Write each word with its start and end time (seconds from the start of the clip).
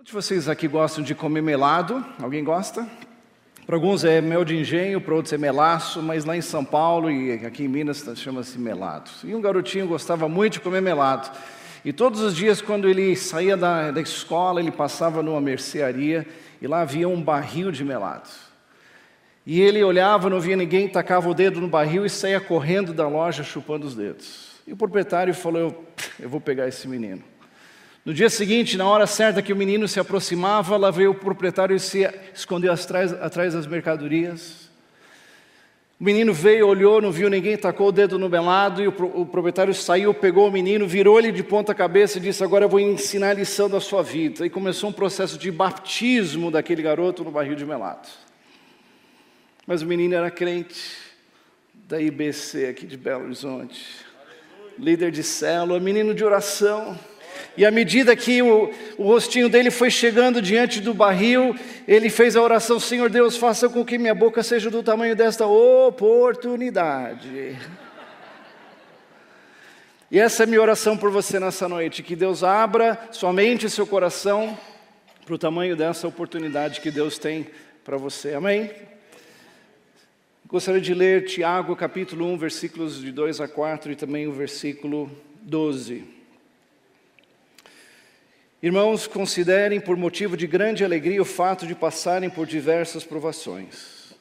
Quantos 0.00 0.12
de 0.12 0.14
vocês 0.14 0.48
aqui 0.48 0.66
gostam 0.66 1.04
de 1.04 1.14
comer 1.14 1.42
melado? 1.42 2.02
Alguém 2.22 2.42
gosta? 2.42 2.88
Para 3.66 3.76
alguns 3.76 4.02
é 4.02 4.18
mel 4.22 4.46
de 4.46 4.56
engenho, 4.56 4.98
para 4.98 5.14
outros 5.14 5.30
é 5.34 5.36
melaço, 5.36 6.02
mas 6.02 6.24
lá 6.24 6.34
em 6.34 6.40
São 6.40 6.64
Paulo 6.64 7.10
e 7.10 7.34
aqui 7.44 7.64
em 7.64 7.68
Minas 7.68 8.02
chama-se 8.16 8.58
melado. 8.58 9.10
E 9.22 9.34
um 9.34 9.42
garotinho 9.42 9.86
gostava 9.86 10.26
muito 10.26 10.54
de 10.54 10.60
comer 10.60 10.80
melado. 10.80 11.30
E 11.84 11.92
todos 11.92 12.22
os 12.22 12.34
dias, 12.34 12.62
quando 12.62 12.88
ele 12.88 13.14
saía 13.14 13.58
da, 13.58 13.90
da 13.90 14.00
escola, 14.00 14.58
ele 14.58 14.70
passava 14.70 15.22
numa 15.22 15.38
mercearia 15.38 16.26
e 16.62 16.66
lá 16.66 16.80
havia 16.80 17.06
um 17.06 17.22
barril 17.22 17.70
de 17.70 17.84
melado. 17.84 18.30
E 19.44 19.60
ele 19.60 19.84
olhava, 19.84 20.30
não 20.30 20.40
via 20.40 20.56
ninguém, 20.56 20.88
tacava 20.88 21.28
o 21.28 21.34
dedo 21.34 21.60
no 21.60 21.68
barril 21.68 22.06
e 22.06 22.08
saía 22.08 22.40
correndo 22.40 22.94
da 22.94 23.06
loja 23.06 23.42
chupando 23.42 23.86
os 23.86 23.94
dedos. 23.94 24.62
E 24.66 24.72
o 24.72 24.76
proprietário 24.78 25.34
falou: 25.34 25.60
Eu, 25.60 25.84
eu 26.20 26.28
vou 26.30 26.40
pegar 26.40 26.66
esse 26.66 26.88
menino. 26.88 27.22
No 28.02 28.14
dia 28.14 28.30
seguinte, 28.30 28.78
na 28.78 28.88
hora 28.88 29.06
certa 29.06 29.42
que 29.42 29.52
o 29.52 29.56
menino 29.56 29.86
se 29.86 30.00
aproximava, 30.00 30.76
lá 30.78 30.90
veio 30.90 31.10
o 31.10 31.14
proprietário 31.14 31.76
e 31.76 31.80
se 31.80 32.08
escondeu 32.34 32.72
atrás, 32.72 33.12
atrás 33.12 33.52
das 33.52 33.66
mercadorias. 33.66 34.70
O 36.00 36.04
menino 36.04 36.32
veio, 36.32 36.66
olhou, 36.66 37.02
não 37.02 37.12
viu 37.12 37.28
ninguém, 37.28 37.58
tacou 37.58 37.88
o 37.88 37.92
dedo 37.92 38.18
no 38.18 38.26
melado 38.26 38.82
e 38.82 38.88
o, 38.88 39.20
o 39.20 39.26
proprietário 39.26 39.74
saiu, 39.74 40.14
pegou 40.14 40.48
o 40.48 40.50
menino, 40.50 40.88
virou 40.88 41.18
ele 41.18 41.30
de 41.30 41.42
ponta 41.42 41.74
cabeça 41.74 42.16
e 42.16 42.22
disse: 42.22 42.42
Agora 42.42 42.64
eu 42.64 42.70
vou 42.70 42.80
ensinar 42.80 43.30
a 43.30 43.34
lição 43.34 43.68
da 43.68 43.80
sua 43.80 44.02
vida. 44.02 44.46
E 44.46 44.48
começou 44.48 44.88
um 44.88 44.94
processo 44.94 45.36
de 45.36 45.50
batismo 45.50 46.50
daquele 46.50 46.80
garoto 46.80 47.22
no 47.22 47.30
barril 47.30 47.54
de 47.54 47.66
melado. 47.66 48.08
Mas 49.66 49.82
o 49.82 49.86
menino 49.86 50.14
era 50.14 50.30
crente 50.30 50.96
da 51.74 52.00
IBC 52.00 52.68
aqui 52.68 52.86
de 52.86 52.96
Belo 52.96 53.24
Horizonte, 53.24 53.84
líder 54.78 55.10
de 55.10 55.22
célula, 55.22 55.78
menino 55.78 56.14
de 56.14 56.24
oração. 56.24 56.98
E 57.56 57.64
à 57.64 57.70
medida 57.70 58.16
que 58.16 58.42
o, 58.42 58.70
o 58.98 59.04
rostinho 59.04 59.48
dele 59.48 59.70
foi 59.70 59.90
chegando 59.90 60.40
diante 60.40 60.80
do 60.80 60.94
barril, 60.94 61.54
ele 61.86 62.10
fez 62.10 62.36
a 62.36 62.42
oração: 62.42 62.80
Senhor 62.80 63.10
Deus, 63.10 63.36
faça 63.36 63.68
com 63.68 63.84
que 63.84 63.98
minha 63.98 64.14
boca 64.14 64.42
seja 64.42 64.70
do 64.70 64.82
tamanho 64.82 65.16
desta 65.16 65.46
oportunidade. 65.46 67.58
E 70.10 70.18
essa 70.18 70.42
é 70.42 70.44
a 70.44 70.46
minha 70.46 70.60
oração 70.60 70.96
por 70.96 71.10
você 71.10 71.38
nessa 71.38 71.68
noite: 71.68 72.02
que 72.02 72.16
Deus 72.16 72.42
abra 72.42 72.98
sua 73.12 73.32
mente 73.32 73.66
e 73.66 73.70
seu 73.70 73.86
coração 73.86 74.58
para 75.24 75.34
o 75.34 75.38
tamanho 75.38 75.76
dessa 75.76 76.08
oportunidade 76.08 76.80
que 76.80 76.90
Deus 76.90 77.18
tem 77.18 77.46
para 77.84 77.96
você. 77.96 78.34
Amém? 78.34 78.70
Gostaria 80.48 80.80
de 80.80 80.92
ler 80.92 81.26
Tiago 81.26 81.76
capítulo 81.76 82.26
1, 82.26 82.36
versículos 82.36 83.00
de 83.00 83.12
2 83.12 83.40
a 83.40 83.46
4 83.46 83.92
e 83.92 83.94
também 83.94 84.26
o 84.26 84.32
versículo 84.32 85.08
12. 85.42 86.19
Irmãos, 88.62 89.06
considerem 89.06 89.80
por 89.80 89.96
motivo 89.96 90.36
de 90.36 90.46
grande 90.46 90.84
alegria 90.84 91.22
o 91.22 91.24
fato 91.24 91.66
de 91.66 91.74
passarem 91.74 92.28
por 92.28 92.46
diversas 92.46 93.04
provações, 93.04 94.14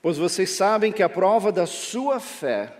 pois 0.00 0.16
vocês 0.16 0.48
sabem 0.48 0.90
que 0.90 1.02
a 1.02 1.10
prova 1.10 1.52
da 1.52 1.66
sua 1.66 2.18
fé 2.18 2.72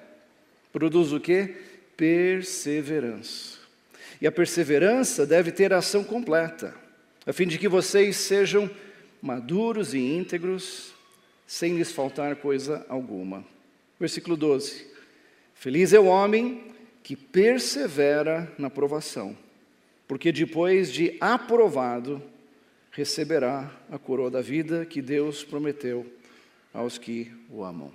produz 0.72 1.12
o 1.12 1.20
que? 1.20 1.54
Perseverança. 1.98 3.58
E 4.22 4.26
a 4.26 4.32
perseverança 4.32 5.26
deve 5.26 5.52
ter 5.52 5.74
ação 5.74 6.02
completa, 6.02 6.74
a 7.26 7.32
fim 7.32 7.46
de 7.46 7.58
que 7.58 7.68
vocês 7.68 8.16
sejam 8.16 8.70
maduros 9.20 9.92
e 9.92 9.98
íntegros, 9.98 10.94
sem 11.46 11.76
lhes 11.76 11.92
faltar 11.92 12.36
coisa 12.36 12.86
alguma. 12.88 13.44
Versículo 14.00 14.34
12: 14.34 14.86
Feliz 15.54 15.92
é 15.92 16.00
o 16.00 16.06
homem 16.06 16.72
que 17.02 17.14
persevera 17.14 18.50
na 18.56 18.70
provação 18.70 19.36
porque 20.12 20.30
depois 20.30 20.92
de 20.92 21.16
aprovado, 21.22 22.22
receberá 22.90 23.72
a 23.90 23.98
coroa 23.98 24.30
da 24.30 24.42
vida 24.42 24.84
que 24.84 25.00
Deus 25.00 25.42
prometeu 25.42 26.06
aos 26.70 26.98
que 26.98 27.34
o 27.48 27.64
amam. 27.64 27.90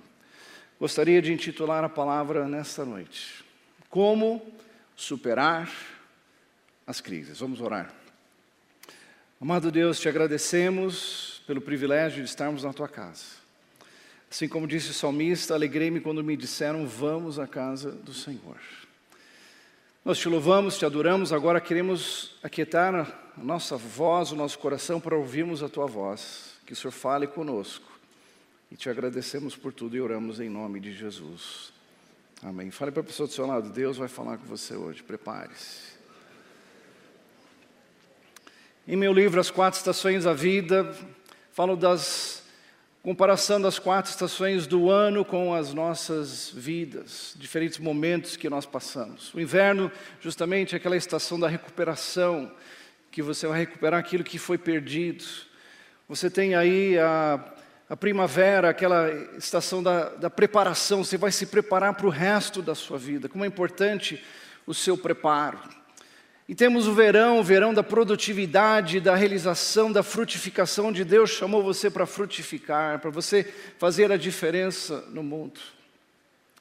Gostaria 0.80 1.22
de 1.22 1.32
intitular 1.32 1.84
a 1.84 1.88
palavra 1.88 2.48
nesta 2.48 2.84
noite: 2.84 3.44
Como 3.88 4.44
superar 4.96 5.70
as 6.84 7.00
crises. 7.00 7.38
Vamos 7.38 7.60
orar. 7.60 7.94
Amado 9.40 9.70
Deus, 9.70 10.00
te 10.00 10.08
agradecemos 10.08 11.40
pelo 11.46 11.60
privilégio 11.60 12.24
de 12.24 12.28
estarmos 12.28 12.64
na 12.64 12.72
tua 12.72 12.88
casa. 12.88 13.26
Assim 14.28 14.48
como 14.48 14.66
disse 14.66 14.90
o 14.90 14.92
salmista, 14.92 15.54
alegrei-me 15.54 16.00
quando 16.00 16.24
me 16.24 16.36
disseram: 16.36 16.84
Vamos 16.84 17.38
à 17.38 17.46
casa 17.46 17.92
do 17.92 18.12
Senhor. 18.12 18.58
Nós 20.08 20.18
te 20.18 20.26
louvamos, 20.26 20.78
te 20.78 20.86
adoramos, 20.86 21.34
agora 21.34 21.60
queremos 21.60 22.34
aquietar 22.42 22.94
a 22.94 23.44
nossa 23.44 23.76
voz, 23.76 24.32
o 24.32 24.36
nosso 24.36 24.58
coração 24.58 24.98
para 24.98 25.14
ouvirmos 25.14 25.62
a 25.62 25.68
tua 25.68 25.84
voz. 25.84 26.54
Que 26.64 26.72
o 26.72 26.76
Senhor 26.76 26.92
fale 26.92 27.26
conosco. 27.26 27.84
E 28.72 28.74
te 28.74 28.88
agradecemos 28.88 29.54
por 29.54 29.70
tudo 29.70 29.94
e 29.94 30.00
oramos 30.00 30.40
em 30.40 30.48
nome 30.48 30.80
de 30.80 30.94
Jesus. 30.94 31.74
Amém. 32.42 32.70
Fale 32.70 32.90
para 32.90 33.02
a 33.02 33.04
pessoa 33.04 33.26
do 33.26 33.34
seu 33.34 33.46
lado, 33.46 33.68
Deus 33.68 33.98
vai 33.98 34.08
falar 34.08 34.38
com 34.38 34.46
você 34.46 34.74
hoje, 34.74 35.02
prepare-se. 35.02 35.98
Em 38.86 38.96
meu 38.96 39.12
livro 39.12 39.38
As 39.38 39.50
Quatro 39.50 39.78
Estações 39.78 40.24
da 40.24 40.32
Vida, 40.32 40.90
falo 41.52 41.76
das 41.76 42.42
comparação 43.02 43.60
das 43.60 43.78
quatro 43.78 44.10
estações 44.10 44.66
do 44.66 44.90
ano 44.90 45.24
com 45.24 45.54
as 45.54 45.72
nossas 45.72 46.50
vidas, 46.50 47.34
diferentes 47.36 47.78
momentos 47.78 48.36
que 48.36 48.50
nós 48.50 48.66
passamos. 48.66 49.32
O 49.32 49.40
inverno, 49.40 49.90
justamente, 50.20 50.74
é 50.74 50.76
aquela 50.76 50.96
estação 50.96 51.38
da 51.38 51.48
recuperação, 51.48 52.52
que 53.10 53.22
você 53.22 53.46
vai 53.46 53.60
recuperar 53.60 53.98
aquilo 53.98 54.24
que 54.24 54.38
foi 54.38 54.58
perdido. 54.58 55.24
Você 56.08 56.28
tem 56.28 56.54
aí 56.54 56.98
a, 56.98 57.42
a 57.88 57.96
primavera, 57.96 58.68
aquela 58.68 59.10
estação 59.36 59.82
da, 59.82 60.10
da 60.10 60.30
preparação, 60.30 61.02
você 61.02 61.16
vai 61.16 61.32
se 61.32 61.46
preparar 61.46 61.94
para 61.94 62.06
o 62.06 62.10
resto 62.10 62.60
da 62.60 62.74
sua 62.74 62.98
vida. 62.98 63.28
Como 63.28 63.44
é 63.44 63.48
importante 63.48 64.22
o 64.66 64.74
seu 64.74 64.98
preparo. 64.98 65.58
E 66.48 66.54
temos 66.54 66.86
o 66.86 66.94
verão, 66.94 67.38
o 67.38 67.44
verão 67.44 67.74
da 67.74 67.82
produtividade, 67.82 69.00
da 69.00 69.14
realização, 69.14 69.92
da 69.92 70.02
frutificação, 70.02 70.86
onde 70.86 71.04
Deus 71.04 71.28
chamou 71.28 71.62
você 71.62 71.90
para 71.90 72.06
frutificar, 72.06 72.98
para 73.00 73.10
você 73.10 73.44
fazer 73.76 74.10
a 74.10 74.16
diferença 74.16 75.04
no 75.12 75.22
mundo. 75.22 75.60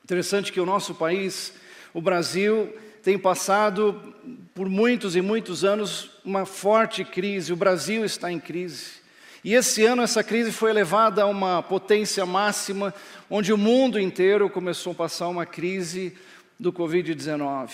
Interessante 0.04 0.52
que 0.52 0.60
o 0.60 0.66
nosso 0.66 0.94
país, 0.94 1.54
o 1.94 2.02
Brasil, 2.02 2.74
tem 3.02 3.18
passado 3.18 4.14
por 4.54 4.68
muitos 4.68 5.16
e 5.16 5.22
muitos 5.22 5.64
anos 5.64 6.12
uma 6.26 6.46
forte 6.46 7.06
crise, 7.06 7.54
o 7.54 7.58
Brasil 7.58 8.04
está 8.04 8.30
em 8.30 8.42
crise. 8.42 8.98
E 9.42 9.54
esse 9.54 9.86
ano 9.86 10.02
essa 10.02 10.22
crise 10.22 10.52
foi 10.52 10.70
elevada 10.70 11.24
a 11.24 11.28
uma 11.28 11.64
potência 11.64 12.26
máxima, 12.26 12.94
onde 13.30 13.54
o 13.54 13.58
mundo 13.58 13.98
inteiro 13.98 14.50
começou 14.50 14.92
a 14.92 14.96
passar 14.96 15.30
uma 15.30 15.46
crise 15.46 16.14
do 16.60 16.74
Covid-19. 16.74 17.70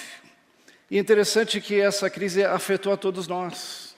E 0.94 1.00
interessante 1.00 1.60
que 1.60 1.82
essa 1.82 2.08
crise 2.08 2.44
afetou 2.44 2.94
a 2.94 2.96
todos 2.96 3.28
nós. 3.28 3.96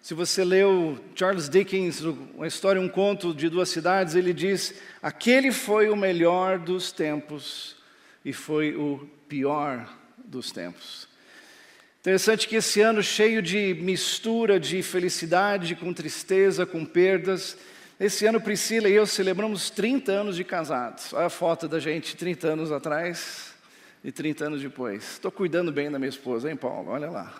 Se 0.00 0.12
você 0.12 0.42
leu 0.42 0.98
Charles 1.14 1.48
Dickens, 1.48 2.00
uma 2.00 2.48
história, 2.48 2.82
um 2.82 2.88
conto 2.88 3.32
de 3.32 3.48
duas 3.48 3.68
cidades, 3.68 4.16
ele 4.16 4.34
diz: 4.34 4.74
aquele 5.00 5.52
foi 5.52 5.88
o 5.88 5.94
melhor 5.94 6.58
dos 6.58 6.90
tempos 6.90 7.76
e 8.24 8.32
foi 8.32 8.74
o 8.74 9.08
pior 9.28 9.88
dos 10.18 10.50
tempos. 10.50 11.06
Interessante 12.00 12.48
que 12.48 12.56
esse 12.56 12.80
ano 12.80 13.04
cheio 13.04 13.40
de 13.40 13.74
mistura 13.74 14.58
de 14.58 14.82
felicidade 14.82 15.76
com 15.76 15.92
tristeza, 15.92 16.66
com 16.66 16.84
perdas, 16.84 17.56
esse 18.00 18.26
ano 18.26 18.40
Priscila 18.40 18.88
e 18.88 18.94
eu 18.94 19.06
celebramos 19.06 19.70
30 19.70 20.10
anos 20.10 20.34
de 20.34 20.42
casados. 20.42 21.12
Olha 21.12 21.26
a 21.26 21.30
foto 21.30 21.68
da 21.68 21.78
gente 21.78 22.16
30 22.16 22.48
anos 22.48 22.72
atrás 22.72 23.51
e 24.04 24.10
30 24.10 24.46
anos 24.46 24.62
depois. 24.62 25.12
Estou 25.12 25.30
cuidando 25.30 25.70
bem 25.70 25.90
da 25.90 25.98
minha 25.98 26.08
esposa, 26.08 26.50
hein, 26.50 26.56
Paulo? 26.56 26.90
Olha 26.90 27.10
lá. 27.10 27.32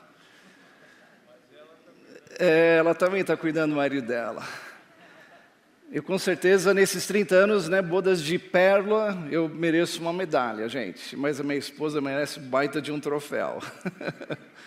É, 2.39 2.77
ela 2.79 2.95
também 2.95 3.21
está 3.21 3.37
cuidando 3.37 3.71
do 3.71 3.77
marido 3.77 4.07
dela. 4.07 4.47
Eu 5.91 6.03
com 6.03 6.19
certeza 6.19 6.73
nesses 6.73 7.07
30 7.07 7.35
anos, 7.35 7.69
né, 7.69 7.83
bodas 7.83 8.23
de 8.23 8.39
pérola, 8.39 9.29
eu 9.31 9.49
mereço 9.49 10.01
uma 10.01 10.13
medalha, 10.13 10.67
gente. 10.69 11.15
Mas 11.15 11.39
a 11.39 11.43
minha 11.43 11.59
esposa 11.59 12.01
merece 12.01 12.41
baita 12.41 12.81
de 12.81 12.91
um 12.91 12.99
troféu. 12.99 13.63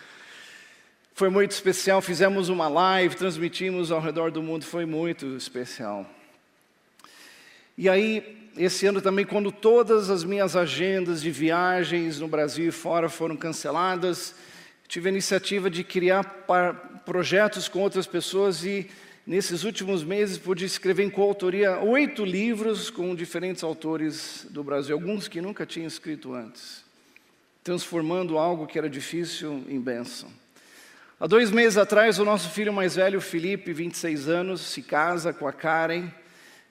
foi 1.12 1.28
muito 1.28 1.50
especial, 1.50 2.00
fizemos 2.00 2.48
uma 2.48 2.68
live, 2.68 3.16
transmitimos 3.16 3.90
ao 3.90 4.00
redor 4.00 4.30
do 4.30 4.40
mundo, 4.40 4.64
foi 4.64 4.86
muito 4.86 5.34
especial. 5.36 6.08
E 7.76 7.88
aí 7.88 8.45
esse 8.56 8.86
ano 8.86 9.02
também, 9.02 9.24
quando 9.24 9.52
todas 9.52 10.08
as 10.08 10.24
minhas 10.24 10.56
agendas 10.56 11.20
de 11.20 11.30
viagens 11.30 12.18
no 12.18 12.26
Brasil 12.26 12.68
e 12.68 12.72
fora 12.72 13.08
foram 13.08 13.36
canceladas, 13.36 14.34
tive 14.88 15.08
a 15.08 15.12
iniciativa 15.12 15.68
de 15.68 15.84
criar 15.84 16.24
projetos 17.04 17.68
com 17.68 17.80
outras 17.80 18.06
pessoas 18.06 18.64
e 18.64 18.88
nesses 19.26 19.62
últimos 19.62 20.02
meses 20.02 20.38
pude 20.38 20.64
escrever 20.64 21.04
em 21.04 21.10
coautoria 21.10 21.78
oito 21.80 22.24
livros 22.24 22.88
com 22.88 23.14
diferentes 23.14 23.62
autores 23.62 24.46
do 24.50 24.64
Brasil, 24.64 24.94
alguns 24.94 25.28
que 25.28 25.42
nunca 25.42 25.66
tinha 25.66 25.86
escrito 25.86 26.32
antes, 26.32 26.82
transformando 27.62 28.38
algo 28.38 28.66
que 28.66 28.78
era 28.78 28.88
difícil 28.88 29.64
em 29.68 29.78
bênção. 29.78 30.30
Há 31.20 31.26
dois 31.26 31.50
meses 31.50 31.76
atrás, 31.76 32.18
o 32.18 32.24
nosso 32.24 32.48
filho 32.50 32.72
mais 32.72 32.96
velho, 32.96 33.20
Felipe, 33.20 33.72
26 33.72 34.28
anos, 34.28 34.60
se 34.62 34.80
casa 34.82 35.32
com 35.32 35.46
a 35.46 35.52
Karen 35.52 36.08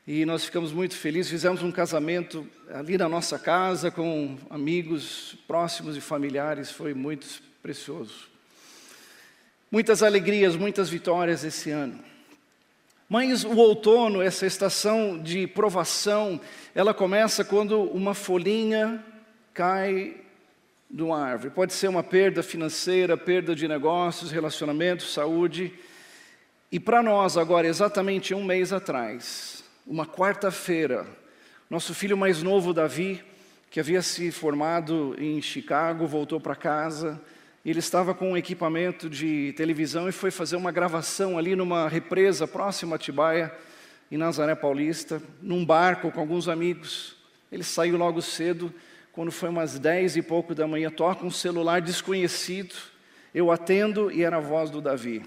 e 0.08 0.26
nós 0.26 0.46
ficamos 0.46 0.72
muito 0.72 0.96
felizes. 0.96 1.32
Fizemos 1.32 1.64
um 1.64 1.72
casamento 1.72 2.48
ali 2.72 2.98
na 2.98 3.10
nossa 3.10 3.40
casa 3.40 3.90
com 3.90 4.38
amigos 4.50 5.36
próximos 5.48 5.98
e 5.98 6.02
familiares, 6.02 6.72
foi 6.72 6.94
muito 6.94 7.26
precioso. 7.62 8.28
Muitas 9.72 10.04
alegrias, 10.04 10.56
muitas 10.56 10.90
vitórias 10.90 11.44
esse 11.44 11.72
ano. 11.72 12.00
Mas 13.10 13.44
o 13.44 13.56
outono, 13.56 14.22
essa 14.22 14.46
estação 14.46 15.22
de 15.22 15.46
provação, 15.48 16.40
ela 16.74 16.94
começa 16.94 17.44
quando 17.44 17.82
uma 17.82 18.14
folhinha 18.14 19.04
cai 19.54 20.18
de 20.90 21.04
uma 21.04 21.20
árvore. 21.20 21.52
Pode 21.52 21.74
ser 21.74 21.88
uma 21.88 22.04
perda 22.04 22.42
financeira, 22.42 23.18
perda 23.18 23.56
de 23.56 23.68
negócios, 23.68 24.32
relacionamentos, 24.32 25.14
saúde. 25.14 25.74
E 26.72 26.80
para 26.80 27.04
nós, 27.04 27.38
agora, 27.38 27.68
exatamente 27.68 28.34
um 28.34 28.44
mês 28.44 28.74
atrás, 28.74 29.55
uma 29.86 30.06
quarta-feira, 30.06 31.06
nosso 31.70 31.94
filho 31.94 32.18
mais 32.18 32.42
novo, 32.42 32.74
Davi, 32.74 33.24
que 33.70 33.80
havia 33.80 34.02
se 34.02 34.32
formado 34.32 35.16
em 35.20 35.40
Chicago, 35.40 36.08
voltou 36.08 36.40
para 36.40 36.56
casa. 36.56 37.22
Ele 37.64 37.78
estava 37.78 38.14
com 38.16 38.32
um 38.32 38.38
equipamento 38.38 39.08
de 39.08 39.54
televisão 39.56 40.10
e 40.10 40.12
foi 40.12 40.32
fazer 40.32 40.56
uma 40.56 40.72
gravação 40.72 41.38
ali 41.38 41.56
numa 41.56 41.88
represa 41.88 42.48
próxima 42.48 42.96
a 42.96 43.00
Tibaia, 43.00 43.54
em 44.12 44.18
Nazaré 44.18 44.56
Paulista, 44.56 45.22
num 45.40 45.64
barco 45.64 46.12
com 46.12 46.20
alguns 46.20 46.48
amigos. 46.48 47.16
Ele 47.52 47.64
saiu 47.64 47.96
logo 47.96 48.24
cedo 48.24 48.74
quando 49.12 49.32
foi 49.32 49.50
umas 49.50 49.78
dez 49.78 50.18
e 50.18 50.22
pouco 50.24 50.56
da 50.56 50.68
manhã, 50.68 50.90
toca 50.90 51.26
um 51.26 51.32
celular 51.32 51.80
desconhecido, 51.80 52.74
eu 53.36 53.52
atendo 53.52 54.12
e 54.12 54.24
era 54.24 54.38
a 54.38 54.42
voz 54.42 54.72
do 54.72 54.82
Davi. 54.82 55.24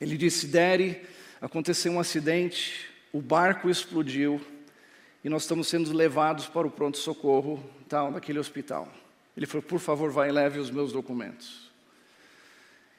Ele 0.00 0.16
disse: 0.16 0.48
Dere, 0.48 1.02
aconteceu 1.40 1.92
um 1.92 2.00
acidente, 2.00 2.89
o 3.12 3.20
barco 3.20 3.68
explodiu 3.68 4.40
e 5.22 5.28
nós 5.28 5.42
estamos 5.42 5.68
sendo 5.68 5.92
levados 5.92 6.46
para 6.46 6.66
o 6.66 6.70
pronto-socorro 6.70 7.62
tal, 7.88 8.12
daquele 8.12 8.38
hospital. 8.38 8.88
Ele 9.36 9.46
falou: 9.46 9.62
Por 9.62 9.78
favor, 9.78 10.10
vai 10.10 10.28
e 10.28 10.32
leve 10.32 10.58
os 10.58 10.70
meus 10.70 10.92
documentos. 10.92 11.70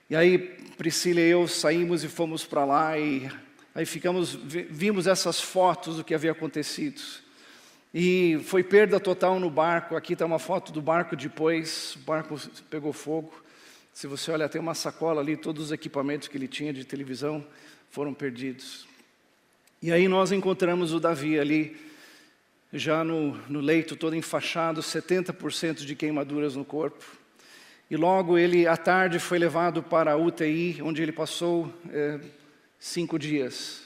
E 0.10 0.16
aí, 0.16 0.38
Priscila 0.78 1.22
e 1.22 1.30
eu 1.30 1.48
saímos 1.48 2.04
e 2.04 2.10
fomos 2.10 2.46
para 2.46 2.66
lá 2.66 3.00
e 3.00 3.32
aí 3.74 3.86
ficamos, 3.86 4.34
vimos 4.34 5.08
essas 5.08 5.40
fotos 5.40 5.98
do 5.98 6.04
que 6.04 6.14
havia 6.14 6.34
acontecido. 6.34 7.02
E 7.94 8.42
foi 8.46 8.64
perda 8.64 9.00
total 9.00 9.40
no 9.40 9.50
barco. 9.50 9.96
Aqui 9.96 10.14
está 10.14 10.26
uma 10.26 10.40
foto 10.40 10.72
do 10.72 10.82
barco 10.82 11.16
depois. 11.16 11.96
O 11.96 12.00
barco 12.00 12.40
pegou 12.70 12.92
fogo. 12.92 13.34
Se 13.94 14.08
você 14.08 14.32
olhar, 14.32 14.50
tem 14.50 14.62
uma 14.62 14.74
sacola 14.74 15.22
ali, 15.22 15.36
todos 15.36 15.66
os 15.66 15.72
equipamentos 15.72 16.28
que 16.28 16.38
ele 16.38 16.48
tinha 16.48 16.74
de 16.74 16.86
televisão 16.86 17.46
foram 17.90 18.14
perdidos. 18.14 18.88
E 19.84 19.92
aí 19.92 20.08
nós 20.08 20.32
encontramos 20.32 20.94
o 20.94 21.00
Davi 21.00 21.40
ali, 21.40 21.76
já 22.72 23.04
no, 23.04 23.32
no 23.50 23.60
leito, 23.60 23.96
todo 23.96 24.16
enfaixado, 24.16 24.80
70% 24.80 25.84
de 25.84 25.96
queimaduras 25.96 26.56
no 26.56 26.64
corpo. 26.64 27.04
E 27.90 27.98
logo 27.98 28.38
ele, 28.38 28.68
à 28.68 28.78
tarde, 28.78 29.18
foi 29.18 29.40
levado 29.40 29.82
para 29.82 30.12
a 30.12 30.16
UTI, 30.16 30.84
onde 30.84 31.02
ele 31.02 31.12
passou 31.12 31.74
é, 31.90 32.20
cinco 32.80 33.18
dias. 33.18 33.82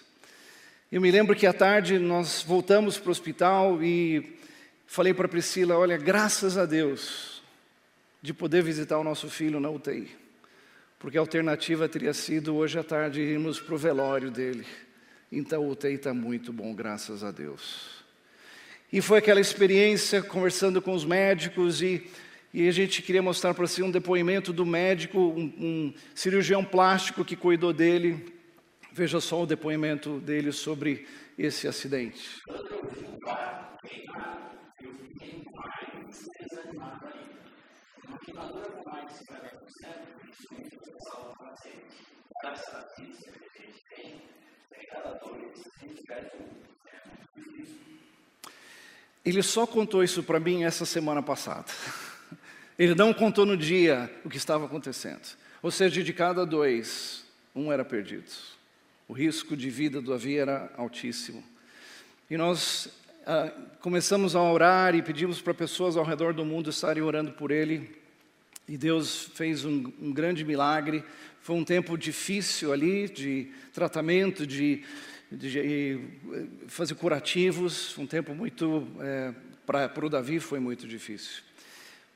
Eu 0.91 0.99
me 0.99 1.09
lembro 1.09 1.33
que 1.33 1.47
à 1.47 1.53
tarde 1.53 1.97
nós 1.97 2.43
voltamos 2.45 2.97
para 2.97 3.07
o 3.07 3.11
hospital 3.11 3.81
e 3.81 4.37
falei 4.85 5.13
para 5.13 5.29
Priscila: 5.29 5.77
olha, 5.77 5.95
graças 5.95 6.57
a 6.57 6.65
Deus 6.65 7.41
de 8.21 8.33
poder 8.33 8.61
visitar 8.61 8.97
o 8.99 9.03
nosso 9.03 9.29
filho 9.29 9.61
na 9.61 9.69
UTI, 9.69 10.13
porque 10.99 11.17
a 11.17 11.21
alternativa 11.21 11.87
teria 11.87 12.13
sido 12.13 12.53
hoje 12.53 12.77
à 12.77 12.83
tarde 12.83 13.21
irmos 13.21 13.61
para 13.61 13.75
o 13.75 13.77
velório 13.77 14.29
dele. 14.29 14.65
Então 15.31 15.63
o 15.63 15.71
UTI 15.71 15.93
está 15.93 16.13
muito 16.13 16.53
bom, 16.53 16.73
graças 16.73 17.23
a 17.23 17.31
Deus. 17.31 18.03
E 18.91 19.01
foi 19.01 19.19
aquela 19.19 19.41
experiência 19.41 20.21
conversando 20.21 20.81
com 20.81 20.93
os 20.93 21.03
médicos 21.03 21.81
e, 21.81 22.07
e 22.53 22.67
a 22.67 22.71
gente 22.71 23.01
queria 23.01 23.21
mostrar 23.21 23.53
para 23.53 23.67
você 23.67 23.83
um 23.83 23.91
depoimento 23.91 24.53
do 24.53 24.65
médico, 24.65 25.19
um, 25.19 25.53
um 25.59 25.93
cirurgião 26.13 26.63
plástico 26.63 27.25
que 27.25 27.35
cuidou 27.35 27.73
dele 27.73 28.35
Veja 28.97 29.19
só 29.19 29.43
o 29.43 29.45
depoimento 29.45 30.21
dele 30.21 30.53
sobre 30.53 31.05
esse 31.37 31.67
acidente. 31.67 32.41
Ele 49.25 49.41
só 49.41 49.65
contou 49.65 50.03
isso 50.03 50.21
para 50.21 50.39
mim 50.39 50.63
essa 50.63 50.85
semana 50.85 51.23
passada. 51.23 51.65
Ele 52.77 52.93
não 52.93 53.11
contou 53.11 53.45
no 53.45 53.57
dia 53.57 54.11
o 54.23 54.29
que 54.29 54.37
estava 54.37 54.65
acontecendo. 54.65 55.35
Ou 55.63 55.71
seja, 55.71 56.03
de 56.03 56.13
cada 56.13 56.45
dois, 56.45 57.25
um 57.55 57.71
era 57.71 57.83
perdido. 57.83 58.31
O 59.07 59.13
risco 59.13 59.57
de 59.57 59.69
vida 59.69 59.99
do 59.99 60.11
Davi 60.11 60.37
era 60.37 60.71
altíssimo. 60.77 61.43
E 62.29 62.37
nós 62.37 62.87
ah, 63.25 63.51
começamos 63.79 64.35
a 64.35 64.41
orar 64.41 64.93
e 64.93 65.01
pedimos 65.01 65.41
para 65.41 65.53
pessoas 65.55 65.97
ao 65.97 66.03
redor 66.03 66.33
do 66.33 66.45
mundo 66.45 66.69
estarem 66.69 67.01
orando 67.01 67.31
por 67.31 67.49
ele. 67.49 67.99
E 68.67 68.77
Deus 68.77 69.31
fez 69.33 69.65
um, 69.65 69.91
um 69.99 70.13
grande 70.13 70.45
milagre. 70.45 71.03
Foi 71.45 71.55
um 71.55 71.63
tempo 71.63 71.95
difícil 71.95 72.73
ali 72.73 73.07
de 73.07 73.51
tratamento, 73.71 74.47
de, 74.47 74.81
de, 75.31 75.51
de 75.51 75.99
fazer 76.65 76.95
curativos. 76.95 77.95
Um 77.99 78.07
tempo 78.07 78.33
muito, 78.33 78.87
é, 78.99 79.31
para 79.63 80.03
o 80.03 80.09
Davi 80.09 80.39
foi 80.39 80.59
muito 80.59 80.87
difícil. 80.87 81.43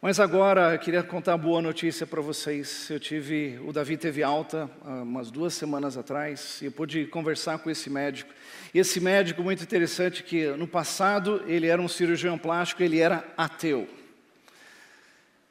Mas 0.01 0.19
agora 0.19 0.73
eu 0.73 0.79
queria 0.79 1.03
contar 1.03 1.33
uma 1.33 1.43
boa 1.43 1.61
notícia 1.61 2.07
para 2.07 2.19
vocês. 2.21 2.89
Eu 2.89 2.99
tive, 2.99 3.59
o 3.67 3.71
Davi 3.71 3.97
teve 3.97 4.23
alta 4.23 4.67
há 4.83 5.03
umas 5.03 5.29
duas 5.29 5.53
semanas 5.53 5.95
atrás 5.95 6.59
e 6.63 6.65
eu 6.65 6.71
pude 6.71 7.05
conversar 7.05 7.59
com 7.59 7.69
esse 7.69 7.87
médico. 7.87 8.33
E 8.73 8.79
esse 8.79 8.99
médico 8.99 9.43
muito 9.43 9.61
interessante 9.61 10.23
que 10.23 10.47
no 10.53 10.67
passado 10.67 11.43
ele 11.45 11.67
era 11.67 11.79
um 11.79 11.87
cirurgião 11.87 12.35
plástico, 12.35 12.81
ele 12.81 12.97
era 12.97 13.23
ateu. 13.37 13.87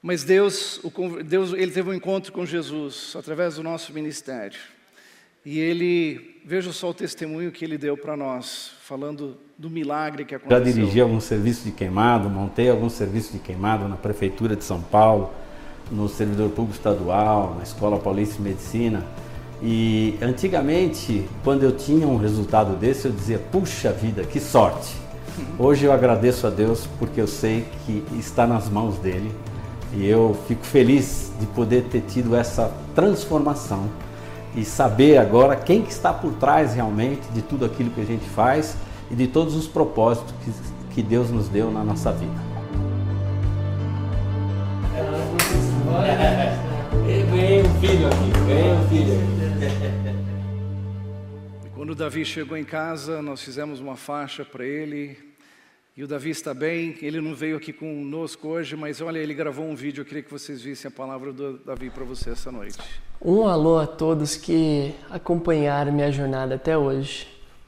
Mas 0.00 0.23
Deus, 0.23 0.81
Deus, 1.27 1.53
ele 1.53 1.73
teve 1.73 1.91
um 1.91 1.95
encontro 1.95 2.33
com 2.33 2.47
Jesus 2.47 3.15
através 3.19 3.56
do 3.56 3.62
nosso 3.62 3.93
ministério. 3.93 4.59
E 5.45 5.59
ele, 5.59 6.41
veja 6.45 6.73
só 6.73 6.91
o 6.91 6.95
testemunho 6.95 7.50
que 7.50 7.65
ele 7.65 7.77
deu 7.77 7.97
para 7.97 8.17
nós, 8.17 8.72
falando 8.82 9.37
do 9.56 9.69
milagre 9.69 10.25
que 10.25 10.34
aconteceu. 10.34 10.65
Já 10.65 10.72
dirigi 10.72 11.01
algum 11.01 11.20
serviço 11.20 11.65
de 11.65 11.72
queimado, 11.72 12.29
montei 12.29 12.69
algum 12.70 12.89
serviço 12.89 13.32
de 13.32 13.39
queimado 13.39 13.89
na 13.89 13.96
Prefeitura 13.96 14.55
de 14.55 14.63
São 14.63 14.81
Paulo, 14.81 15.32
no 15.91 16.08
Servidor 16.08 16.51
Público 16.51 16.77
Estadual, 16.77 17.55
na 17.56 17.63
Escola 17.63 17.99
Paulista 17.99 18.37
de 18.37 18.43
Medicina. 18.43 19.05
E 19.61 20.17
antigamente, 20.22 21.25
quando 21.43 21.65
eu 21.65 21.72
tinha 21.72 22.06
um 22.06 22.19
resultado 22.19 22.77
desse, 22.77 23.06
eu 23.06 23.13
dizia: 23.13 23.39
puxa 23.39 23.91
vida, 23.91 24.22
que 24.22 24.39
sorte! 24.39 24.94
Hoje 25.58 25.87
eu 25.87 25.93
agradeço 25.93 26.46
a 26.46 26.51
Deus 26.51 26.87
porque 26.99 27.20
eu 27.20 27.27
sei 27.27 27.65
que 27.84 28.05
está 28.17 28.46
nas 28.46 28.69
mãos 28.69 28.99
dele 28.99 29.32
e 29.95 30.07
eu 30.07 30.37
fico 30.47 30.65
feliz 30.65 31.33
de 31.41 31.47
poder 31.47 31.85
ter 31.85 32.03
tido 32.03 32.37
essa 32.37 32.73
transformação 32.95 33.89
e 34.55 34.65
saber 34.65 35.19
agora 35.19 35.57
quem 35.57 35.83
que 35.83 35.91
está 35.91 36.13
por 36.13 36.33
trás 36.35 36.75
realmente 36.75 37.27
de 37.33 37.43
tudo 37.43 37.65
aquilo 37.65 37.91
que 37.91 38.01
a 38.01 38.05
gente 38.05 38.29
faz 38.29 38.77
e 39.11 39.15
de 39.15 39.27
todos 39.27 39.55
os 39.55 39.67
propósitos 39.67 40.35
que, 40.45 40.95
que 40.95 41.03
Deus 41.03 41.31
nos 41.31 41.49
deu 41.49 41.71
na 41.71 41.83
nossa 41.83 42.13
vida. 42.13 42.49
Vem 47.31 47.63
o 47.63 47.69
filho 47.81 48.07
aqui, 48.07 48.31
vem 48.47 48.75
o 48.75 48.89
filho. 48.89 49.15
Quando 51.75 51.91
o 51.91 51.95
Davi 51.95 52.25
chegou 52.25 52.57
em 52.57 52.65
casa, 52.65 53.23
nós 53.23 53.43
fizemos 53.43 53.81
uma 53.81 53.97
faixa 53.97 54.45
para 54.45 54.65
ele. 54.65 55.28
E 55.98 56.05
o 56.05 56.06
Davi 56.06 56.31
está 56.31 56.55
bem, 56.55 56.94
ele 57.02 57.20
não 57.20 57.34
veio 57.34 57.56
aqui 57.56 57.72
conosco 57.72 58.46
hoje, 58.46 58.76
mas 58.76 59.00
olha, 59.00 59.19
ele 59.19 59.34
gravou 59.34 59.64
um 59.64 59.74
vídeo, 59.74 60.02
eu 60.02 60.05
queria 60.05 60.22
que 60.22 60.31
vocês 60.31 60.62
vissem 60.62 60.88
a 60.88 60.93
palavra 60.93 61.32
do 61.32 61.58
Davi 61.58 61.90
para 61.90 62.05
você 62.05 62.31
essa 62.31 62.52
noite. 62.52 62.78
Um 63.20 63.48
alô 63.48 63.81
a 63.81 63.84
todos 63.84 64.36
que 64.36 64.94
acompanharam 65.10 65.93
minha 65.93 66.12
jornada 66.12 66.55
até 66.55 66.78
hoje. 66.78 67.26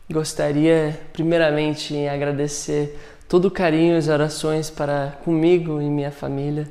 Gostaria, 0.08 0.96
primeiramente, 1.12 1.92
em 1.92 2.08
agradecer 2.08 2.96
todo 3.28 3.46
o 3.46 3.50
carinho 3.50 3.94
e 3.94 3.96
as 3.96 4.06
orações 4.06 4.70
para 4.70 5.18
comigo 5.24 5.82
e 5.82 5.90
minha 5.90 6.12
família. 6.12 6.68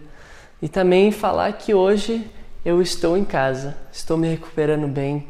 E 0.61 0.69
também 0.69 1.11
falar 1.11 1.51
que 1.51 1.73
hoje 1.73 2.25
eu 2.63 2.81
estou 2.81 3.17
em 3.17 3.25
casa, 3.25 3.75
estou 3.91 4.17
me 4.17 4.29
recuperando 4.29 4.87
bem 4.87 5.27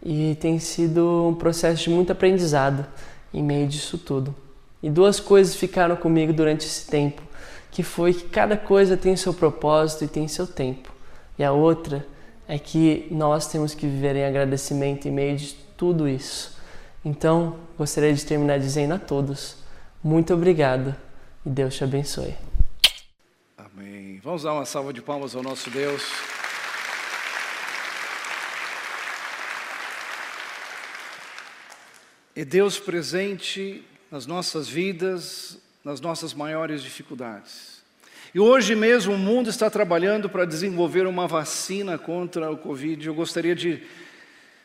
e 0.00 0.36
tem 0.36 0.60
sido 0.60 1.26
um 1.28 1.34
processo 1.34 1.82
de 1.82 1.90
muito 1.90 2.12
aprendizado 2.12 2.86
em 3.34 3.42
meio 3.42 3.66
disso 3.66 3.98
tudo. 3.98 4.41
E 4.82 4.90
duas 4.90 5.20
coisas 5.20 5.54
ficaram 5.54 5.94
comigo 5.94 6.32
durante 6.32 6.66
esse 6.66 6.86
tempo, 6.90 7.22
que 7.70 7.82
foi 7.82 8.12
que 8.12 8.24
cada 8.24 8.56
coisa 8.56 8.96
tem 8.96 9.14
seu 9.16 9.32
propósito 9.32 10.04
e 10.04 10.08
tem 10.08 10.26
seu 10.26 10.46
tempo. 10.46 10.92
E 11.38 11.44
a 11.44 11.52
outra 11.52 12.04
é 12.48 12.58
que 12.58 13.06
nós 13.10 13.46
temos 13.46 13.74
que 13.74 13.86
viver 13.86 14.16
em 14.16 14.24
agradecimento 14.24 15.06
em 15.06 15.10
meio 15.10 15.36
de 15.36 15.54
tudo 15.76 16.08
isso. 16.08 16.58
Então, 17.04 17.56
gostaria 17.78 18.12
de 18.12 18.24
terminar 18.24 18.58
dizendo 18.58 18.94
a 18.94 18.98
todos: 18.98 19.56
muito 20.02 20.34
obrigado 20.34 20.94
e 21.46 21.50
Deus 21.50 21.76
te 21.76 21.84
abençoe. 21.84 22.34
Amém. 23.56 24.20
Vamos 24.22 24.42
dar 24.42 24.52
uma 24.52 24.64
salva 24.64 24.92
de 24.92 25.00
palmas 25.00 25.34
ao 25.34 25.42
nosso 25.42 25.70
Deus. 25.70 26.02
É 32.34 32.44
Deus 32.44 32.78
presente 32.78 33.84
nas 34.12 34.26
nossas 34.26 34.68
vidas, 34.68 35.56
nas 35.82 35.98
nossas 35.98 36.34
maiores 36.34 36.82
dificuldades. 36.82 37.80
E 38.34 38.38
hoje 38.38 38.74
mesmo 38.74 39.14
o 39.14 39.18
mundo 39.18 39.48
está 39.48 39.70
trabalhando 39.70 40.28
para 40.28 40.44
desenvolver 40.44 41.06
uma 41.06 41.26
vacina 41.26 41.96
contra 41.96 42.50
o 42.50 42.58
Covid. 42.58 43.06
Eu 43.06 43.14
gostaria 43.14 43.54
de 43.54 43.82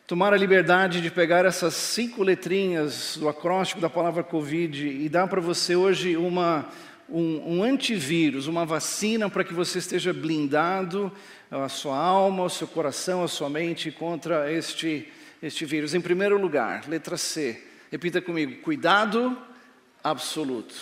tomar 0.06 0.34
a 0.34 0.36
liberdade 0.36 1.00
de 1.00 1.10
pegar 1.10 1.46
essas 1.46 1.72
cinco 1.72 2.22
letrinhas 2.22 3.16
do 3.16 3.26
acróstico 3.26 3.80
da 3.80 3.88
palavra 3.88 4.22
Covid 4.22 4.86
e 4.86 5.08
dar 5.08 5.26
para 5.28 5.40
você 5.40 5.74
hoje 5.74 6.14
uma, 6.14 6.68
um, 7.08 7.56
um 7.56 7.62
antivírus, 7.62 8.48
uma 8.48 8.66
vacina 8.66 9.30
para 9.30 9.44
que 9.44 9.54
você 9.54 9.78
esteja 9.78 10.12
blindado, 10.12 11.10
a 11.50 11.70
sua 11.70 11.96
alma, 11.96 12.44
o 12.44 12.50
seu 12.50 12.66
coração, 12.66 13.24
a 13.24 13.28
sua 13.28 13.48
mente 13.48 13.90
contra 13.90 14.52
este, 14.52 15.08
este 15.42 15.64
vírus. 15.64 15.94
Em 15.94 16.02
primeiro 16.02 16.38
lugar, 16.38 16.84
letra 16.86 17.16
C, 17.16 17.67
repita 17.90 18.20
comigo: 18.20 18.62
cuidado 18.62 19.36
absoluto. 20.02 20.74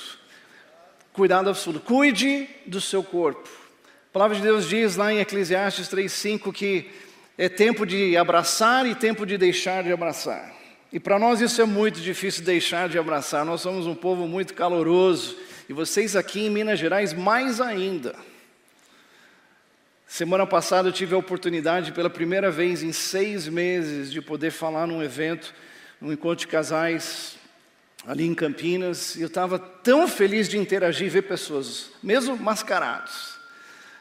Cuidado 1.12 1.48
absoluto. 1.48 1.84
Cuide 1.84 2.48
do 2.66 2.80
seu 2.80 3.02
corpo. 3.02 3.48
A 4.10 4.12
palavra 4.12 4.36
de 4.36 4.42
Deus 4.42 4.68
diz 4.68 4.96
lá 4.96 5.12
em 5.12 5.18
Eclesiastes 5.18 5.88
3,5 5.88 6.52
que 6.52 6.90
é 7.38 7.48
tempo 7.48 7.84
de 7.84 8.16
abraçar 8.16 8.86
e 8.86 8.94
tempo 8.94 9.26
de 9.26 9.36
deixar 9.36 9.82
de 9.82 9.92
abraçar. 9.92 10.54
E 10.92 11.00
para 11.00 11.18
nós 11.18 11.40
isso 11.40 11.60
é 11.60 11.64
muito 11.64 12.00
difícil 12.00 12.44
deixar 12.44 12.88
de 12.88 12.98
abraçar. 12.98 13.44
Nós 13.44 13.60
somos 13.60 13.86
um 13.86 13.94
povo 13.94 14.26
muito 14.26 14.54
caloroso 14.54 15.36
e 15.68 15.72
vocês 15.72 16.16
aqui 16.16 16.46
em 16.46 16.50
Minas 16.50 16.78
Gerais 16.78 17.12
mais 17.12 17.60
ainda. 17.60 18.14
Semana 20.06 20.46
passada 20.46 20.88
eu 20.88 20.92
tive 20.92 21.14
a 21.14 21.18
oportunidade, 21.18 21.92
pela 21.92 22.08
primeira 22.08 22.50
vez 22.50 22.82
em 22.82 22.92
seis 22.92 23.48
meses, 23.48 24.12
de 24.12 24.22
poder 24.22 24.52
falar 24.52 24.86
num 24.86 25.02
evento, 25.02 25.52
num 26.00 26.12
encontro 26.12 26.46
de 26.46 26.48
casais 26.48 27.36
ali 28.06 28.24
em 28.24 28.34
Campinas. 28.34 29.16
E 29.16 29.22
eu 29.22 29.26
estava 29.26 29.58
tão 29.58 30.06
feliz 30.06 30.48
de 30.48 30.58
interagir 30.58 31.06
e 31.06 31.10
ver 31.10 31.22
pessoas, 31.22 31.90
mesmo 32.02 32.36
mascarados. 32.36 33.36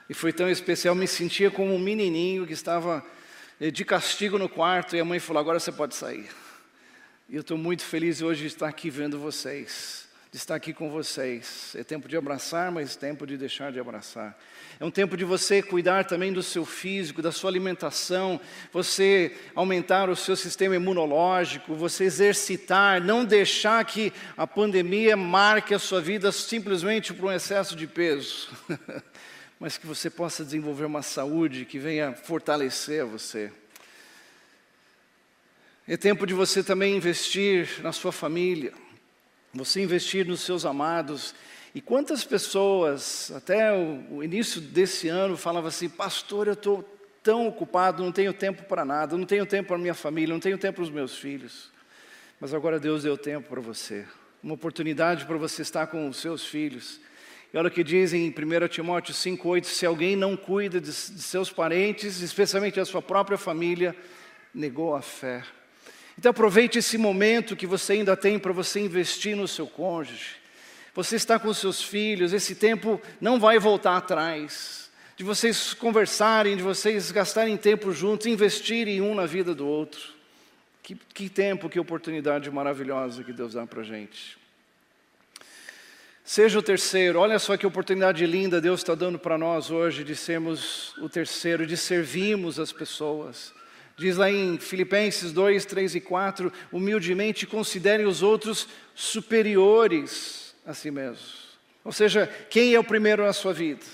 E 0.09 0.13
foi 0.13 0.31
tão 0.31 0.49
especial, 0.49 0.93
me 0.93 1.07
sentia 1.07 1.49
como 1.49 1.73
um 1.73 1.79
menininho 1.79 2.45
que 2.45 2.53
estava 2.53 3.03
eh, 3.59 3.71
de 3.71 3.83
castigo 3.83 4.37
no 4.37 4.47
quarto 4.47 4.95
e 4.95 4.99
a 4.99 5.05
mãe 5.05 5.19
falou: 5.19 5.39
agora 5.39 5.59
você 5.59 5.71
pode 5.71 5.95
sair. 5.95 6.29
E 7.27 7.35
eu 7.35 7.41
estou 7.41 7.57
muito 7.57 7.83
feliz 7.83 8.21
hoje 8.21 8.41
de 8.41 8.47
estar 8.47 8.67
aqui 8.67 8.89
vendo 8.89 9.17
vocês, 9.17 10.04
de 10.35 10.39
estar 10.39 10.55
aqui 10.55 10.73
com 10.73 10.89
vocês. 10.89 11.73
É 11.75 11.81
tempo 11.81 12.09
de 12.09 12.17
abraçar, 12.17 12.69
mas 12.69 12.97
tempo 12.97 13.25
de 13.25 13.37
deixar 13.37 13.71
de 13.71 13.79
abraçar. 13.79 14.37
É 14.77 14.83
um 14.83 14.91
tempo 14.91 15.15
de 15.15 15.23
você 15.23 15.63
cuidar 15.63 16.03
também 16.03 16.33
do 16.33 16.43
seu 16.43 16.65
físico, 16.65 17.21
da 17.21 17.31
sua 17.31 17.49
alimentação, 17.49 18.41
você 18.69 19.33
aumentar 19.55 20.09
o 20.09 20.15
seu 20.15 20.35
sistema 20.35 20.75
imunológico, 20.75 21.73
você 21.73 22.03
exercitar, 22.03 23.01
não 23.01 23.23
deixar 23.23 23.85
que 23.85 24.11
a 24.35 24.45
pandemia 24.45 25.15
marque 25.15 25.73
a 25.73 25.79
sua 25.79 26.01
vida 26.01 26.29
simplesmente 26.33 27.13
por 27.13 27.27
um 27.27 27.31
excesso 27.31 27.73
de 27.73 27.87
peso. 27.87 28.49
mas 29.57 29.77
que 29.77 29.87
você 29.87 30.09
possa 30.09 30.43
desenvolver 30.43 30.83
uma 30.83 31.01
saúde 31.01 31.63
que 31.63 31.79
venha 31.79 32.11
fortalecer 32.11 33.05
você. 33.05 33.53
É 35.87 35.95
tempo 35.95 36.27
de 36.27 36.33
você 36.33 36.61
também 36.61 36.97
investir 36.97 37.81
na 37.81 37.93
sua 37.93 38.11
família, 38.11 38.73
você 39.55 39.81
investir 39.81 40.27
nos 40.27 40.41
seus 40.41 40.65
amados. 40.65 41.33
E 41.73 41.81
quantas 41.81 42.23
pessoas, 42.23 43.31
até 43.35 43.73
o, 43.73 44.23
início 44.23 44.61
desse 44.61 45.07
ano, 45.07 45.37
falavam 45.37 45.69
assim: 45.69 45.89
Pastor, 45.89 46.47
eu 46.47 46.53
estou 46.53 46.83
tão 47.23 47.47
ocupado, 47.47 48.03
não 48.03 48.11
tenho 48.11 48.33
tempo 48.33 48.63
para 48.63 48.85
nada, 48.85 49.17
não 49.17 49.25
tenho 49.25 49.45
tempo 49.45 49.69
para 49.69 49.77
minha 49.77 49.93
família, 49.93 50.33
não 50.33 50.39
tenho 50.39 50.57
tempo 50.57 50.75
para 50.75 50.83
os 50.83 50.89
meus 50.89 51.17
filhos. 51.17 51.71
Mas 52.39 52.53
agora 52.53 52.79
Deus 52.79 53.03
deu 53.03 53.17
tempo 53.17 53.49
para 53.49 53.61
você, 53.61 54.05
uma 54.43 54.53
oportunidade 54.53 55.25
para 55.25 55.37
você 55.37 55.61
estar 55.61 55.87
com 55.87 56.07
os 56.07 56.17
seus 56.17 56.45
filhos. 56.45 56.99
E 57.53 57.57
olha 57.57 57.69
o 57.69 57.71
que 57.71 57.83
diz 57.83 58.13
em 58.13 58.29
1 58.29 58.67
Timóteo 58.67 59.13
5,8: 59.13 59.63
se 59.65 59.85
alguém 59.85 60.15
não 60.15 60.35
cuida 60.35 60.79
de, 60.79 60.87
de 60.87 60.91
seus 61.21 61.49
parentes, 61.49 62.21
especialmente 62.21 62.75
da 62.75 62.85
sua 62.85 63.01
própria 63.01 63.37
família, 63.37 63.95
negou 64.53 64.95
a 64.95 65.01
fé. 65.01 65.43
Então 66.17 66.29
aproveite 66.29 66.79
esse 66.79 66.97
momento 66.97 67.55
que 67.55 67.67
você 67.67 67.93
ainda 67.93 68.15
tem 68.15 68.39
para 68.39 68.53
você 68.53 68.79
investir 68.79 69.35
no 69.35 69.47
seu 69.47 69.67
cônjuge. 69.67 70.37
Você 70.93 71.17
está 71.17 71.37
com 71.37 71.53
seus 71.53 71.81
filhos, 71.81 72.31
esse 72.31 72.55
tempo 72.55 73.01
não 73.19 73.37
vai 73.39 73.59
voltar 73.59 73.97
atrás. 73.97 74.89
De 75.17 75.23
vocês 75.23 75.73
conversarem, 75.73 76.55
de 76.55 76.63
vocês 76.63 77.11
gastarem 77.11 77.57
tempo 77.57 77.91
juntos, 77.91 78.27
investirem 78.27 79.01
um 79.01 79.13
na 79.13 79.25
vida 79.25 79.53
do 79.53 79.67
outro. 79.67 80.13
Que, 80.81 80.95
que 81.13 81.29
tempo, 81.29 81.69
que 81.69 81.79
oportunidade 81.79 82.49
maravilhosa 82.49 83.23
que 83.23 83.33
Deus 83.33 83.53
dá 83.53 83.65
para 83.65 83.81
a 83.81 83.83
gente. 83.83 84.37
Seja 86.23 86.57
o 86.57 86.63
terceiro, 86.63 87.19
olha 87.19 87.37
só 87.37 87.55
que 87.55 87.67
oportunidade 87.67 88.25
linda 88.25 88.59
Deus 88.59 88.79
está 88.79 88.95
dando 88.95 89.19
para 89.19 89.37
nós 89.37 89.69
hoje 89.69 90.03
de 90.03 90.15
sermos 90.15 90.95
o 90.97 91.07
terceiro, 91.07 91.67
de 91.67 91.77
servirmos 91.77 92.59
as 92.59 92.71
pessoas. 92.71 93.53
Diz 93.97 94.17
lá 94.17 94.29
em 94.29 94.57
Filipenses 94.57 95.31
2, 95.31 95.65
3 95.65 95.95
e 95.95 96.01
4: 96.01 96.51
humildemente 96.71 97.47
considerem 97.47 98.05
os 98.05 98.21
outros 98.21 98.67
superiores 98.93 100.53
a 100.65 100.73
si 100.73 100.91
mesmos. 100.91 101.57
Ou 101.83 101.91
seja, 101.91 102.27
quem 102.49 102.73
é 102.73 102.79
o 102.79 102.83
primeiro 102.83 103.23
na 103.23 103.31
sua 103.31 103.53
vida? 103.53 103.85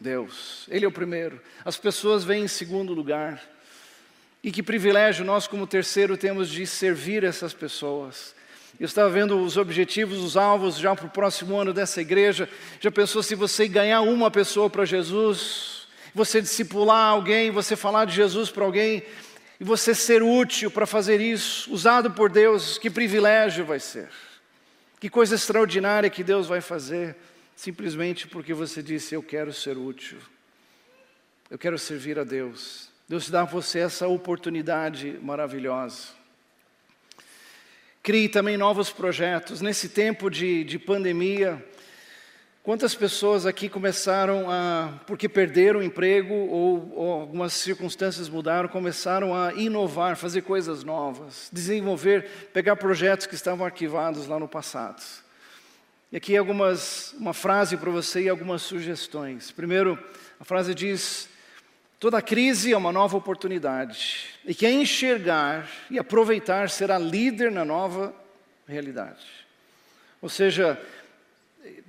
Deus, 0.00 0.66
Ele 0.68 0.84
é 0.84 0.88
o 0.88 0.92
primeiro. 0.92 1.40
As 1.64 1.76
pessoas 1.76 2.24
vêm 2.24 2.44
em 2.44 2.48
segundo 2.48 2.94
lugar. 2.94 3.42
E 4.42 4.52
que 4.52 4.62
privilégio 4.62 5.24
nós, 5.24 5.46
como 5.46 5.66
terceiro, 5.66 6.16
temos 6.16 6.50
de 6.50 6.66
servir 6.66 7.24
essas 7.24 7.54
pessoas. 7.54 8.34
Eu 8.78 8.86
estava 8.86 9.08
vendo 9.08 9.38
os 9.38 9.56
objetivos, 9.56 10.18
os 10.18 10.36
alvos 10.36 10.76
já 10.76 10.94
para 10.94 11.06
o 11.06 11.10
próximo 11.10 11.56
ano 11.56 11.72
dessa 11.72 12.00
igreja. 12.00 12.48
Já 12.80 12.90
pensou 12.90 13.22
se 13.22 13.34
você 13.34 13.66
ganhar 13.66 14.02
uma 14.02 14.30
pessoa 14.30 14.68
para 14.68 14.84
Jesus, 14.84 15.73
você 16.14 16.40
discipular 16.40 17.10
alguém, 17.10 17.50
você 17.50 17.74
falar 17.74 18.04
de 18.04 18.14
Jesus 18.14 18.50
para 18.50 18.64
alguém, 18.64 19.02
e 19.58 19.64
você 19.64 19.94
ser 19.94 20.22
útil 20.22 20.70
para 20.70 20.86
fazer 20.86 21.20
isso, 21.20 21.72
usado 21.72 22.10
por 22.10 22.30
Deus, 22.30 22.78
que 22.78 22.88
privilégio 22.88 23.64
vai 23.64 23.80
ser. 23.80 24.08
Que 25.00 25.10
coisa 25.10 25.34
extraordinária 25.34 26.08
que 26.08 26.22
Deus 26.22 26.46
vai 26.46 26.60
fazer, 26.60 27.16
simplesmente 27.56 28.26
porque 28.26 28.54
você 28.54 28.82
disse: 28.82 29.14
Eu 29.14 29.22
quero 29.22 29.52
ser 29.52 29.76
útil, 29.76 30.18
eu 31.50 31.58
quero 31.58 31.78
servir 31.78 32.18
a 32.18 32.24
Deus. 32.24 32.88
Deus 33.08 33.28
dá 33.28 33.42
a 33.42 33.44
você 33.44 33.80
essa 33.80 34.08
oportunidade 34.08 35.18
maravilhosa. 35.20 36.08
Crie 38.02 38.28
também 38.28 38.56
novos 38.56 38.90
projetos. 38.90 39.60
Nesse 39.60 39.88
tempo 39.88 40.30
de, 40.30 40.64
de 40.64 40.78
pandemia, 40.78 41.62
quantas 42.64 42.94
pessoas 42.94 43.44
aqui 43.44 43.68
começaram 43.68 44.50
a, 44.50 44.98
porque 45.06 45.28
perderam 45.28 45.80
o 45.80 45.82
emprego 45.82 46.32
ou, 46.32 46.92
ou 46.96 47.20
algumas 47.20 47.52
circunstâncias 47.52 48.28
mudaram, 48.30 48.70
começaram 48.70 49.34
a 49.34 49.52
inovar, 49.52 50.16
fazer 50.16 50.40
coisas 50.40 50.82
novas, 50.82 51.50
desenvolver, 51.52 52.48
pegar 52.54 52.74
projetos 52.76 53.26
que 53.26 53.34
estavam 53.34 53.66
arquivados 53.66 54.26
lá 54.26 54.40
no 54.40 54.48
passado. 54.48 55.02
E 56.10 56.16
aqui 56.16 56.36
algumas, 56.36 57.14
uma 57.18 57.34
frase 57.34 57.76
para 57.76 57.90
você 57.90 58.22
e 58.22 58.28
algumas 58.30 58.62
sugestões. 58.62 59.50
Primeiro, 59.50 60.02
a 60.40 60.44
frase 60.44 60.74
diz: 60.74 61.28
Toda 62.00 62.22
crise 62.22 62.72
é 62.72 62.76
uma 62.76 62.92
nova 62.92 63.16
oportunidade. 63.16 64.26
E 64.44 64.54
quem 64.54 64.82
enxergar 64.82 65.68
e 65.90 65.98
aproveitar 65.98 66.70
será 66.70 66.96
líder 66.98 67.50
na 67.50 67.64
nova 67.64 68.14
realidade. 68.66 69.26
Ou 70.22 70.28
seja, 70.30 70.80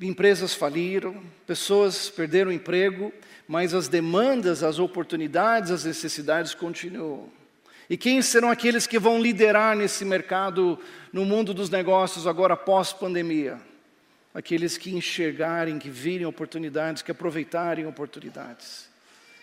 empresas 0.01 0.53
faliram, 0.53 1.22
pessoas 1.46 2.10
perderam 2.10 2.51
emprego, 2.51 3.12
mas 3.48 3.74
as 3.74 3.88
demandas, 3.88 4.63
as 4.63 4.79
oportunidades, 4.79 5.72
as 5.72 5.86
necessidades 5.86 6.53
continuam. 6.53 7.29
E 7.89 7.96
quem 7.96 8.22
serão 8.22 8.50
aqueles 8.50 8.88
que 8.88 8.98
vão 8.98 9.22
liderar 9.22 9.75
nesse 9.75 10.03
mercado, 10.03 10.79
no 11.13 11.24
mundo 11.24 11.53
dos 11.53 11.70
negócios, 11.70 12.25
agora 12.25 12.58
pós-pandemia? 12.58 13.60
Aqueles 14.34 14.77
que 14.77 14.94
enxergarem, 14.94 15.77
que 15.77 15.89
virem 15.89 16.25
oportunidades, 16.25 17.01
que 17.01 17.12
aproveitarem 17.12 17.86
oportunidades. 17.86 18.89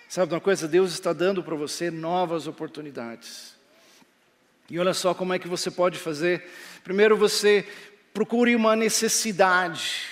Sabe 0.08 0.34
uma 0.34 0.40
coisa? 0.40 0.68
Deus 0.68 0.92
está 0.92 1.12
dando 1.12 1.42
para 1.42 1.54
você 1.54 1.90
novas 1.90 2.46
oportunidades. 2.46 3.54
E 4.68 4.78
olha 4.78 4.92
só 4.92 5.14
como 5.14 5.32
é 5.32 5.38
que 5.38 5.48
você 5.48 5.70
pode 5.70 5.98
fazer. 5.98 6.50
Primeiro 6.82 7.16
você 7.16 7.66
procure 8.12 8.54
uma 8.54 8.76
necessidade, 8.76 10.02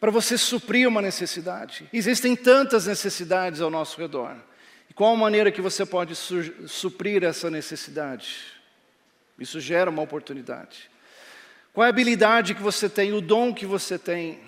para 0.00 0.10
você 0.10 0.38
suprir 0.38 0.88
uma 0.88 1.02
necessidade. 1.02 1.86
Existem 1.92 2.34
tantas 2.34 2.86
necessidades 2.86 3.60
ao 3.60 3.70
nosso 3.70 4.00
redor. 4.00 4.34
E 4.88 4.94
qual 4.94 5.12
a 5.12 5.16
maneira 5.16 5.52
que 5.52 5.60
você 5.60 5.84
pode 5.84 6.16
su 6.16 6.42
suprir 6.66 7.22
essa 7.22 7.50
necessidade? 7.50 8.36
Isso 9.38 9.60
gera 9.60 9.90
uma 9.90 10.02
oportunidade. 10.02 10.90
Qual 11.72 11.84
a 11.84 11.88
habilidade 11.88 12.54
que 12.54 12.62
você 12.62 12.88
tem, 12.88 13.12
o 13.12 13.20
dom 13.20 13.54
que 13.54 13.66
você 13.66 13.98
tem? 13.98 14.40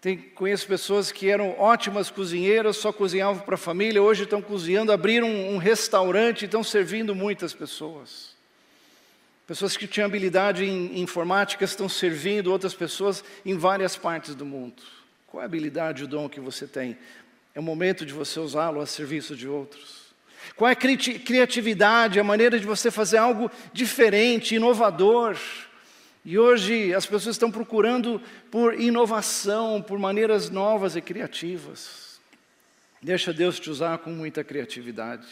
Tem, 0.00 0.16
conheço 0.16 0.66
pessoas 0.66 1.12
que 1.12 1.28
eram 1.28 1.58
ótimas 1.58 2.10
cozinheiras, 2.10 2.78
só 2.78 2.90
cozinhavam 2.90 3.42
para 3.42 3.56
a 3.56 3.58
família, 3.58 4.02
hoje 4.02 4.22
estão 4.22 4.40
cozinhando, 4.40 4.92
abriram 4.92 5.28
um, 5.28 5.54
um 5.54 5.58
restaurante 5.58 6.42
e 6.42 6.44
estão 6.46 6.64
servindo 6.64 7.14
muitas 7.14 7.52
pessoas. 7.52 8.34
Pessoas 9.50 9.76
que 9.76 9.88
tinham 9.88 10.06
habilidade 10.06 10.64
em, 10.64 11.00
informática 11.00 11.64
estão 11.64 11.88
servindo 11.88 12.52
outras 12.52 12.72
pessoas 12.72 13.24
em 13.44 13.58
várias 13.58 13.96
partes 13.96 14.32
do 14.32 14.46
mundo. 14.46 14.80
Qual 15.26 15.40
é 15.40 15.42
a 15.42 15.46
habilidade, 15.46 16.04
o 16.04 16.06
dom 16.06 16.28
que 16.28 16.38
você 16.38 16.68
tem? 16.68 16.96
É 17.52 17.58
o 17.58 17.62
momento 17.62 18.06
de 18.06 18.12
você 18.12 18.38
usá-lo 18.38 18.80
a 18.80 18.86
serviço 18.86 19.34
de 19.34 19.48
outros. 19.48 20.14
Qual 20.54 20.68
é 20.68 20.72
a 20.72 20.76
cri 20.76 20.96
criatividade, 20.96 22.20
a 22.20 22.22
maneira 22.22 22.60
de 22.60 22.64
você 22.64 22.92
fazer 22.92 23.16
algo 23.16 23.50
diferente, 23.72 24.54
inovador? 24.54 25.36
E 26.24 26.38
hoje 26.38 26.94
as 26.94 27.04
pessoas 27.04 27.34
estão 27.34 27.50
procurando 27.50 28.22
por 28.52 28.80
inovação, 28.80 29.82
por 29.82 29.98
maneiras 29.98 30.48
novas 30.48 30.94
e 30.94 31.00
criativas. 31.00 32.20
Deixa 33.02 33.32
Deus 33.32 33.58
te 33.58 33.68
usar 33.68 33.98
com 33.98 34.10
muita 34.10 34.44
criatividade. 34.44 35.26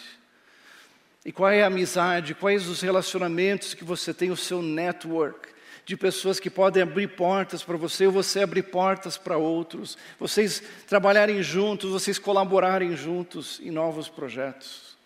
E 1.25 1.32
qual 1.32 1.50
é 1.50 1.62
a 1.62 1.66
amizade, 1.66 2.34
quais 2.34 2.68
os 2.68 2.80
relacionamentos 2.80 3.75
que 3.75 3.84
você 3.84 4.14
tem, 4.14 4.30
o 4.30 4.37
seu 4.37 4.62
network 4.62 5.48
de 5.88 5.96
pessoas 5.96 6.38
que 6.38 6.50
podem 6.50 6.82
abrir 6.82 7.08
portas 7.08 7.62
para 7.62 7.78
você 7.78 8.06
ou 8.06 8.12
você 8.12 8.42
abrir 8.42 8.64
portas 8.64 9.16
para 9.16 9.38
outros, 9.38 9.96
vocês 10.20 10.62
trabalharem 10.87 11.42
juntos, 11.42 11.90
vocês 11.90 12.18
colaborarem 12.18 12.94
juntos 12.94 13.58
em 13.62 13.70
novos 13.70 14.06
projetos. 14.06 14.98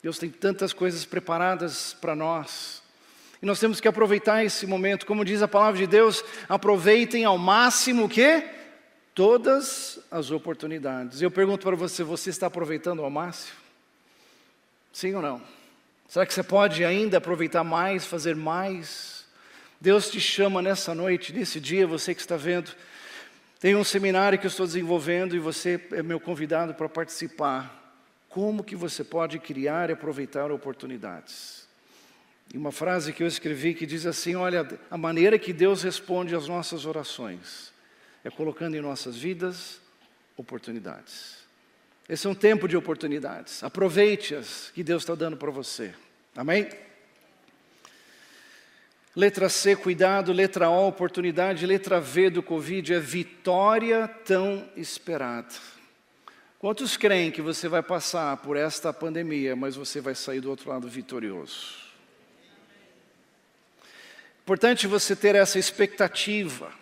Deus 0.00 0.16
tem 0.16 0.30
tantas 0.30 0.72
coisas 0.72 1.04
preparadas 1.04 1.92
para 2.00 2.14
nós. 2.14 2.84
E 3.42 3.46
nós 3.46 3.58
temos 3.58 3.80
que 3.80 3.88
aproveitar 3.88 4.44
esse 4.44 4.64
momento, 4.64 5.06
como 5.06 5.24
diz 5.24 5.42
a 5.42 5.48
palavra 5.48 5.80
de 5.80 5.88
Deus, 5.88 6.22
aproveitem 6.48 7.24
ao 7.24 7.36
máximo 7.36 8.04
o 8.04 8.08
quê? 8.08 8.48
Todas 9.12 9.98
as 10.08 10.30
oportunidades. 10.30 11.20
Eu 11.20 11.32
pergunto 11.32 11.66
para 11.66 11.74
você, 11.74 12.04
você 12.04 12.30
está 12.30 12.46
aproveitando 12.46 13.02
ao 13.02 13.10
máximo? 13.10 13.65
Sim 14.96 15.14
ou 15.14 15.20
não? 15.20 15.42
Será 16.08 16.24
que 16.24 16.32
você 16.32 16.42
pode 16.42 16.82
ainda 16.82 17.18
aproveitar 17.18 17.62
mais, 17.62 18.06
fazer 18.06 18.34
mais? 18.34 19.26
Deus 19.78 20.10
te 20.10 20.18
chama 20.18 20.62
nessa 20.62 20.94
noite, 20.94 21.34
nesse 21.34 21.60
dia, 21.60 21.86
você 21.86 22.14
que 22.14 22.20
está 22.22 22.34
vendo. 22.34 22.74
Tem 23.60 23.76
um 23.76 23.84
seminário 23.84 24.38
que 24.38 24.46
eu 24.46 24.48
estou 24.48 24.64
desenvolvendo 24.64 25.36
e 25.36 25.38
você 25.38 25.78
é 25.92 26.02
meu 26.02 26.18
convidado 26.18 26.72
para 26.72 26.88
participar. 26.88 27.94
Como 28.30 28.64
que 28.64 28.74
você 28.74 29.04
pode 29.04 29.38
criar 29.38 29.90
e 29.90 29.92
aproveitar 29.92 30.50
oportunidades? 30.50 31.68
E 32.54 32.56
uma 32.56 32.72
frase 32.72 33.12
que 33.12 33.22
eu 33.22 33.26
escrevi 33.26 33.74
que 33.74 33.84
diz 33.84 34.06
assim: 34.06 34.34
Olha, 34.34 34.66
a 34.90 34.96
maneira 34.96 35.38
que 35.38 35.52
Deus 35.52 35.82
responde 35.82 36.34
às 36.34 36.48
nossas 36.48 36.86
orações 36.86 37.70
é 38.24 38.30
colocando 38.30 38.78
em 38.78 38.80
nossas 38.80 39.14
vidas 39.14 39.78
oportunidades. 40.38 41.45
Esse 42.08 42.26
é 42.26 42.30
um 42.30 42.34
tempo 42.34 42.68
de 42.68 42.76
oportunidades. 42.76 43.64
Aproveite-as 43.64 44.70
que 44.72 44.84
Deus 44.84 45.02
está 45.02 45.14
dando 45.14 45.36
para 45.36 45.50
você. 45.50 45.92
Amém? 46.36 46.68
Letra 49.14 49.48
C, 49.48 49.74
cuidado. 49.74 50.32
Letra 50.32 50.70
O, 50.70 50.86
oportunidade. 50.86 51.66
Letra 51.66 52.00
V 52.00 52.30
do 52.30 52.42
Covid 52.42 52.94
é 52.94 53.00
vitória 53.00 54.06
tão 54.06 54.68
esperada. 54.76 55.54
Quantos 56.58 56.96
creem 56.96 57.30
que 57.30 57.42
você 57.42 57.68
vai 57.68 57.82
passar 57.82 58.36
por 58.36 58.56
esta 58.56 58.92
pandemia, 58.92 59.56
mas 59.56 59.74
você 59.74 60.00
vai 60.00 60.14
sair 60.14 60.40
do 60.40 60.48
outro 60.48 60.70
lado 60.70 60.88
vitorioso? 60.88 61.86
Importante 64.42 64.86
você 64.86 65.16
ter 65.16 65.34
essa 65.34 65.58
expectativa 65.58 66.72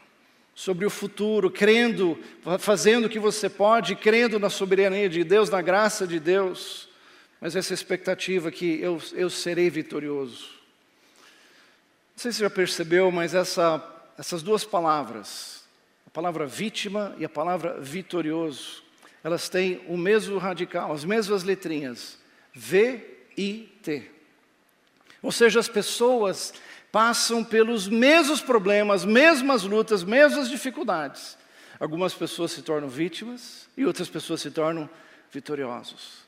sobre 0.54 0.86
o 0.86 0.90
futuro, 0.90 1.50
crendo, 1.50 2.18
fazendo 2.58 3.06
o 3.06 3.08
que 3.08 3.18
você 3.18 3.48
pode, 3.48 3.96
crendo 3.96 4.38
na 4.38 4.48
soberania 4.48 5.08
de 5.08 5.24
Deus, 5.24 5.50
na 5.50 5.60
graça 5.60 6.06
de 6.06 6.20
Deus, 6.20 6.88
mas 7.40 7.56
essa 7.56 7.74
expectativa 7.74 8.50
que 8.50 8.80
eu, 8.80 9.02
eu 9.12 9.28
serei 9.28 9.68
vitorioso. 9.68 10.48
Não 12.14 12.18
sei 12.18 12.30
se 12.30 12.38
você 12.38 12.44
já 12.44 12.50
percebeu, 12.50 13.10
mas 13.10 13.34
essa, 13.34 13.84
essas 14.16 14.42
duas 14.42 14.64
palavras, 14.64 15.64
a 16.06 16.10
palavra 16.10 16.46
vítima 16.46 17.14
e 17.18 17.24
a 17.24 17.28
palavra 17.28 17.80
vitorioso, 17.80 18.84
elas 19.24 19.48
têm 19.48 19.80
o 19.88 19.96
mesmo 19.96 20.38
radical, 20.38 20.92
as 20.92 21.04
mesmas 21.04 21.42
letrinhas, 21.42 22.18
V 22.54 23.04
I 23.36 23.68
T. 23.82 24.10
Ou 25.20 25.32
seja, 25.32 25.58
as 25.58 25.68
pessoas 25.68 26.54
passam 26.94 27.42
pelos 27.42 27.88
mesmos 27.88 28.40
problemas, 28.40 29.04
mesmas 29.04 29.64
lutas, 29.64 30.04
mesmas 30.04 30.48
dificuldades. 30.48 31.36
Algumas 31.80 32.14
pessoas 32.14 32.52
se 32.52 32.62
tornam 32.62 32.88
vítimas 32.88 33.68
e 33.76 33.84
outras 33.84 34.08
pessoas 34.08 34.40
se 34.40 34.48
tornam 34.52 34.88
vitoriosos. 35.32 36.18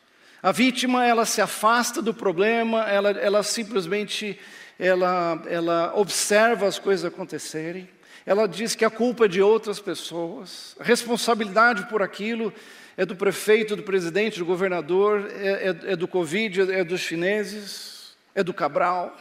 A 0.42 0.50
vítima, 0.50 1.06
ela 1.06 1.24
se 1.24 1.40
afasta 1.40 2.02
do 2.02 2.12
problema, 2.12 2.82
ela, 2.82 3.10
ela 3.10 3.44
simplesmente 3.44 4.40
ela, 4.76 5.40
ela 5.46 5.92
observa 5.94 6.66
as 6.66 6.80
coisas 6.80 7.04
acontecerem, 7.04 7.88
ela 8.26 8.48
diz 8.48 8.74
que 8.74 8.84
a 8.84 8.90
culpa 8.90 9.26
é 9.26 9.28
de 9.28 9.40
outras 9.40 9.78
pessoas, 9.78 10.74
a 10.80 10.82
responsabilidade 10.82 11.86
por 11.88 12.02
aquilo 12.02 12.52
é 12.96 13.06
do 13.06 13.14
prefeito, 13.14 13.76
do 13.76 13.84
presidente, 13.84 14.40
do 14.40 14.44
governador, 14.44 15.30
é, 15.30 15.68
é, 15.68 15.92
é 15.92 15.96
do 15.96 16.08
Covid, 16.08 16.72
é 16.72 16.82
dos 16.82 17.02
chineses, 17.02 18.16
é 18.34 18.42
do 18.42 18.52
Cabral. 18.52 19.16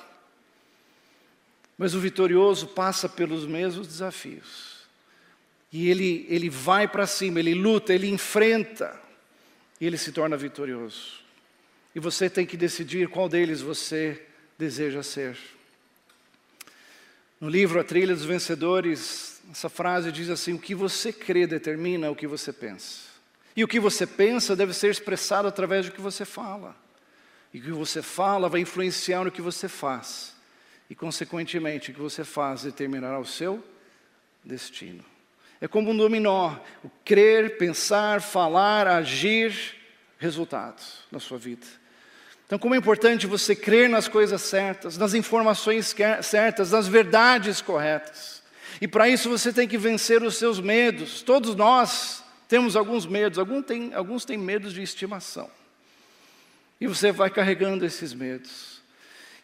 Mas 1.77 1.93
o 1.93 1.99
vitorioso 1.99 2.67
passa 2.67 3.09
pelos 3.09 3.45
mesmos 3.45 3.87
desafios. 3.87 4.75
E 5.71 5.89
ele, 5.89 6.25
ele 6.29 6.49
vai 6.49 6.87
para 6.87 7.05
cima, 7.05 7.39
ele 7.39 7.53
luta, 7.53 7.93
ele 7.93 8.07
enfrenta, 8.07 8.97
e 9.79 9.85
ele 9.85 9.97
se 9.97 10.11
torna 10.11 10.37
vitorioso. 10.37 11.19
E 11.93 11.99
você 11.99 12.29
tem 12.29 12.45
que 12.45 12.55
decidir 12.55 13.09
qual 13.09 13.27
deles 13.27 13.61
você 13.61 14.25
deseja 14.57 15.03
ser. 15.03 15.37
No 17.41 17.49
livro 17.49 17.79
A 17.79 17.83
Trilha 17.83 18.15
dos 18.15 18.23
Vencedores, 18.23 19.41
essa 19.51 19.67
frase 19.67 20.11
diz 20.11 20.29
assim: 20.29 20.53
O 20.53 20.59
que 20.59 20.73
você 20.73 21.11
crê 21.11 21.45
determina 21.45 22.09
o 22.09 22.15
que 22.15 22.27
você 22.27 22.53
pensa. 22.53 23.01
E 23.55 23.63
o 23.63 23.67
que 23.67 23.79
você 23.79 24.07
pensa 24.07 24.55
deve 24.55 24.73
ser 24.73 24.89
expressado 24.89 25.47
através 25.47 25.85
do 25.85 25.91
que 25.91 26.01
você 26.01 26.23
fala. 26.23 26.75
E 27.53 27.59
o 27.59 27.61
que 27.61 27.71
você 27.71 28.01
fala 28.01 28.47
vai 28.47 28.61
influenciar 28.61 29.23
no 29.23 29.31
que 29.31 29.41
você 29.41 29.67
faz 29.67 30.34
e, 30.89 30.95
consequentemente, 30.95 31.91
o 31.91 31.93
que 31.93 32.01
você 32.01 32.23
faz 32.23 32.63
determinará 32.63 33.19
o 33.19 33.25
seu 33.25 33.63
destino. 34.43 35.03
É 35.59 35.67
como 35.67 35.91
um 35.91 35.97
dominó: 35.97 36.55
o 36.83 36.89
crer, 37.03 37.57
pensar, 37.57 38.21
falar, 38.21 38.87
agir, 38.87 39.75
resultados 40.17 40.99
na 41.11 41.19
sua 41.19 41.37
vida. 41.37 41.65
Então, 42.45 42.59
como 42.59 42.75
é 42.75 42.77
importante 42.77 43.25
você 43.25 43.55
crer 43.55 43.89
nas 43.89 44.07
coisas 44.07 44.41
certas, 44.41 44.97
nas 44.97 45.15
informações 45.15 45.95
certas, 46.21 46.71
nas 46.71 46.87
verdades 46.87 47.59
corretas. 47.59 48.43
E 48.79 48.87
para 48.87 49.09
isso 49.09 49.29
você 49.29 49.51
tem 49.51 49.67
que 49.67 49.77
vencer 49.77 50.21
os 50.21 50.37
seus 50.37 50.59
medos. 50.59 51.21
Todos 51.21 51.55
nós 51.55 52.23
temos 52.47 52.75
alguns 52.75 53.05
medos, 53.05 53.39
alguns 53.39 53.65
têm, 53.65 53.93
alguns 53.93 54.25
têm 54.25 54.37
medos 54.37 54.73
de 54.73 54.83
estimação. 54.83 55.49
E 56.79 56.85
você 56.85 57.11
vai 57.11 57.29
carregando 57.29 57.85
esses 57.85 58.13
medos. 58.13 58.74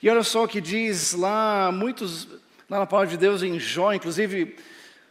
E 0.02 0.10
olha 0.10 0.24
só 0.24 0.46
o 0.46 0.48
que 0.48 0.60
diz 0.60 1.14
lá, 1.14 1.72
muitos, 1.72 2.28
lá 2.68 2.80
na 2.80 2.88
palavra 2.88 3.12
de 3.12 3.18
Deus 3.18 3.44
em 3.44 3.60
Jó, 3.60 3.94
inclusive 3.94 4.56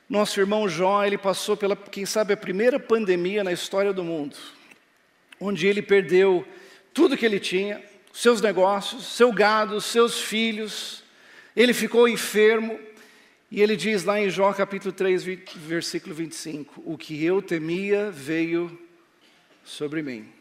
nosso 0.09 0.41
irmão 0.41 0.69
Jó, 0.69 1.05
ele 1.05 1.17
passou 1.17 1.57
pela, 1.57 1.77
quem 1.77 2.05
sabe, 2.05 2.33
a 2.33 2.37
primeira 2.37 2.81
pandemia 2.81 3.45
na 3.45 3.53
história 3.53 3.93
do 3.93 4.03
mundo, 4.03 4.37
onde 5.39 5.69
ele 5.69 5.81
perdeu 5.81 6.45
tudo 6.93 7.17
que 7.17 7.25
ele 7.25 7.39
tinha, 7.39 7.81
seus 8.13 8.41
negócios, 8.41 9.07
seu 9.07 9.33
gado, 9.33 9.81
seus 9.81 10.21
filhos, 10.21 11.05
ele 11.55 11.73
ficou 11.73 12.09
enfermo, 12.09 12.77
e 13.49 13.63
ele 13.63 13.77
diz 13.77 14.03
lá 14.03 14.21
em 14.21 14.29
Jó 14.29 14.53
capítulo 14.53 14.93
3, 14.93 15.23
versículo 15.55 16.15
25: 16.15 16.83
O 16.85 16.99
que 16.99 17.25
eu 17.25 17.41
temia 17.41 18.11
veio 18.11 18.77
sobre 19.65 20.03
mim. 20.03 20.40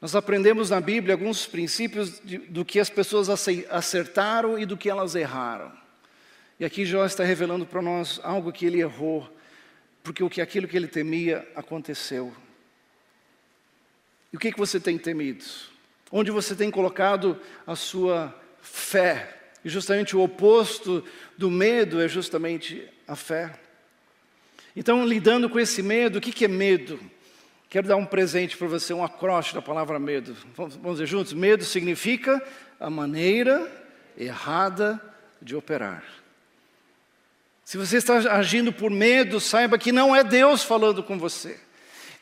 Nós 0.00 0.14
aprendemos 0.14 0.70
na 0.70 0.80
Bíblia 0.80 1.14
alguns 1.14 1.46
princípios 1.46 2.20
de, 2.22 2.38
do 2.38 2.64
que 2.64 2.78
as 2.78 2.90
pessoas 2.90 3.28
acertaram 3.70 4.58
e 4.58 4.66
do 4.66 4.76
que 4.76 4.90
elas 4.90 5.14
erraram. 5.14 5.72
E 6.60 6.64
aqui 6.64 6.84
Jó 6.84 7.04
está 7.04 7.24
revelando 7.24 7.66
para 7.66 7.82
nós 7.82 8.20
algo 8.22 8.52
que 8.52 8.66
ele 8.66 8.80
errou, 8.80 9.28
porque 10.02 10.22
o 10.22 10.30
que 10.30 10.40
aquilo 10.40 10.68
que 10.68 10.76
ele 10.76 10.88
temia 10.88 11.46
aconteceu. 11.54 12.34
E 14.32 14.36
o 14.36 14.40
que, 14.40 14.52
que 14.52 14.58
você 14.58 14.78
tem 14.78 14.98
temido? 14.98 15.44
Onde 16.10 16.30
você 16.30 16.54
tem 16.54 16.70
colocado 16.70 17.40
a 17.66 17.74
sua 17.74 18.34
fé? 18.60 19.34
E 19.64 19.68
justamente 19.68 20.16
o 20.16 20.22
oposto 20.22 21.04
do 21.36 21.50
medo 21.50 22.00
é 22.00 22.08
justamente 22.08 22.86
a 23.08 23.16
fé. 23.16 23.58
Então, 24.74 25.06
lidando 25.06 25.48
com 25.48 25.58
esse 25.58 25.82
medo, 25.82 26.18
o 26.18 26.20
que, 26.20 26.32
que 26.32 26.44
é 26.44 26.48
medo? 26.48 27.00
Quero 27.68 27.88
dar 27.88 27.96
um 27.96 28.06
presente 28.06 28.56
para 28.56 28.68
você, 28.68 28.94
um 28.94 29.04
acróstico 29.04 29.56
da 29.56 29.62
palavra 29.62 29.98
medo. 29.98 30.36
Vamos, 30.56 30.76
vamos 30.76 30.92
dizer 30.92 31.06
juntos? 31.06 31.32
Medo 31.32 31.64
significa 31.64 32.40
a 32.78 32.88
maneira 32.88 33.70
errada 34.16 35.00
de 35.42 35.56
operar. 35.56 36.04
Se 37.64 37.76
você 37.76 37.96
está 37.96 38.16
agindo 38.32 38.72
por 38.72 38.90
medo, 38.90 39.40
saiba 39.40 39.76
que 39.76 39.90
não 39.90 40.14
é 40.14 40.22
Deus 40.22 40.62
falando 40.62 41.02
com 41.02 41.18
você. 41.18 41.58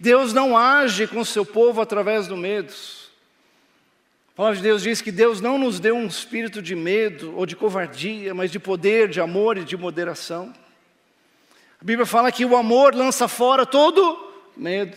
Deus 0.01 0.33
não 0.33 0.57
age 0.57 1.07
com 1.07 1.23
seu 1.25 1.45
povo 1.45 1.83
através 1.83 2.27
do 2.27 2.37
medo. 2.37 2.73
A 4.33 4.37
palavra 4.37 4.57
de 4.57 4.63
Deus 4.63 4.83
diz 4.83 5.01
que 5.01 5.13
Deus 5.13 5.41
não 5.41 5.59
nos 5.59 5.79
deu 5.79 5.95
um 5.95 6.07
espírito 6.07 6.63
de 6.63 6.75
medo 6.75 7.37
ou 7.37 7.45
de 7.45 7.55
covardia, 7.55 8.35
mas 8.35 8.51
de 8.51 8.59
poder, 8.59 9.09
de 9.09 9.21
amor 9.21 9.59
e 9.59 9.65
de 9.65 9.77
moderação. 9.77 10.53
A 11.81 11.85
Bíblia 11.85 12.07
fala 12.07 12.33
que 12.33 12.45
o 12.45 12.57
amor 12.57 12.95
lança 12.95 13.29
fora 13.29 13.67
todo 13.67 14.33
medo. 14.57 14.97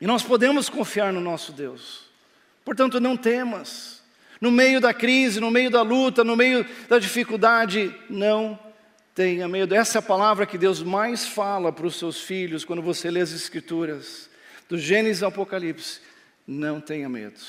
E 0.00 0.06
nós 0.06 0.22
podemos 0.22 0.68
confiar 0.68 1.12
no 1.12 1.20
nosso 1.20 1.52
Deus. 1.52 2.04
Portanto, 2.64 3.00
não 3.00 3.16
temas. 3.16 4.02
No 4.40 4.50
meio 4.50 4.80
da 4.80 4.92
crise, 4.92 5.40
no 5.40 5.50
meio 5.50 5.70
da 5.70 5.82
luta, 5.82 6.24
no 6.24 6.36
meio 6.36 6.66
da 6.88 6.98
dificuldade, 6.98 7.94
não 8.10 8.58
tenha 9.14 9.48
medo. 9.48 9.74
Essa 9.74 9.98
é 9.98 10.00
a 10.00 10.02
palavra 10.02 10.44
que 10.44 10.58
Deus 10.58 10.82
mais 10.82 11.26
fala 11.26 11.72
para 11.72 11.86
os 11.86 11.96
seus 11.96 12.20
filhos 12.20 12.64
quando 12.64 12.82
você 12.82 13.10
lê 13.10 13.20
as 13.20 13.32
Escrituras, 13.32 14.28
do 14.68 14.76
Gênesis 14.76 15.22
ao 15.22 15.28
Apocalipse. 15.28 16.00
Não 16.46 16.80
tenha 16.80 17.08
medo. 17.08 17.40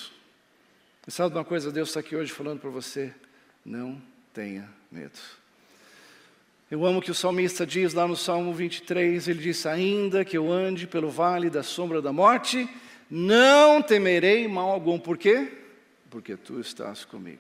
E 1.08 1.12
sabe 1.12 1.36
uma 1.36 1.44
coisa? 1.44 1.72
Deus 1.72 1.90
está 1.90 2.00
aqui 2.00 2.16
hoje 2.16 2.32
falando 2.32 2.60
para 2.60 2.70
você: 2.70 3.14
não 3.66 4.02
tenha 4.34 4.70
medo. 4.92 5.20
Eu 6.70 6.84
amo 6.84 7.00
que 7.02 7.12
o 7.12 7.16
salmista 7.16 7.64
diz 7.64 7.94
lá 7.94 8.08
no 8.08 8.16
Salmo 8.16 8.52
23, 8.52 9.28
ele 9.28 9.40
diz: 9.40 9.66
Ainda 9.68 10.26
que 10.26 10.36
eu 10.36 10.52
ande 10.52 10.88
pelo 10.88 11.12
vale 11.12 11.48
da 11.48 11.62
sombra 11.62 12.02
da 12.02 12.12
morte, 12.12 12.68
não 13.10 13.84
temerei 13.84 14.48
mal 14.48 14.72
algum. 14.72 14.98
Por 14.98 15.16
quê? 15.16 15.52
Porque 16.10 16.36
tu 16.36 16.60
estás 16.60 17.06
comigo. 17.06 17.40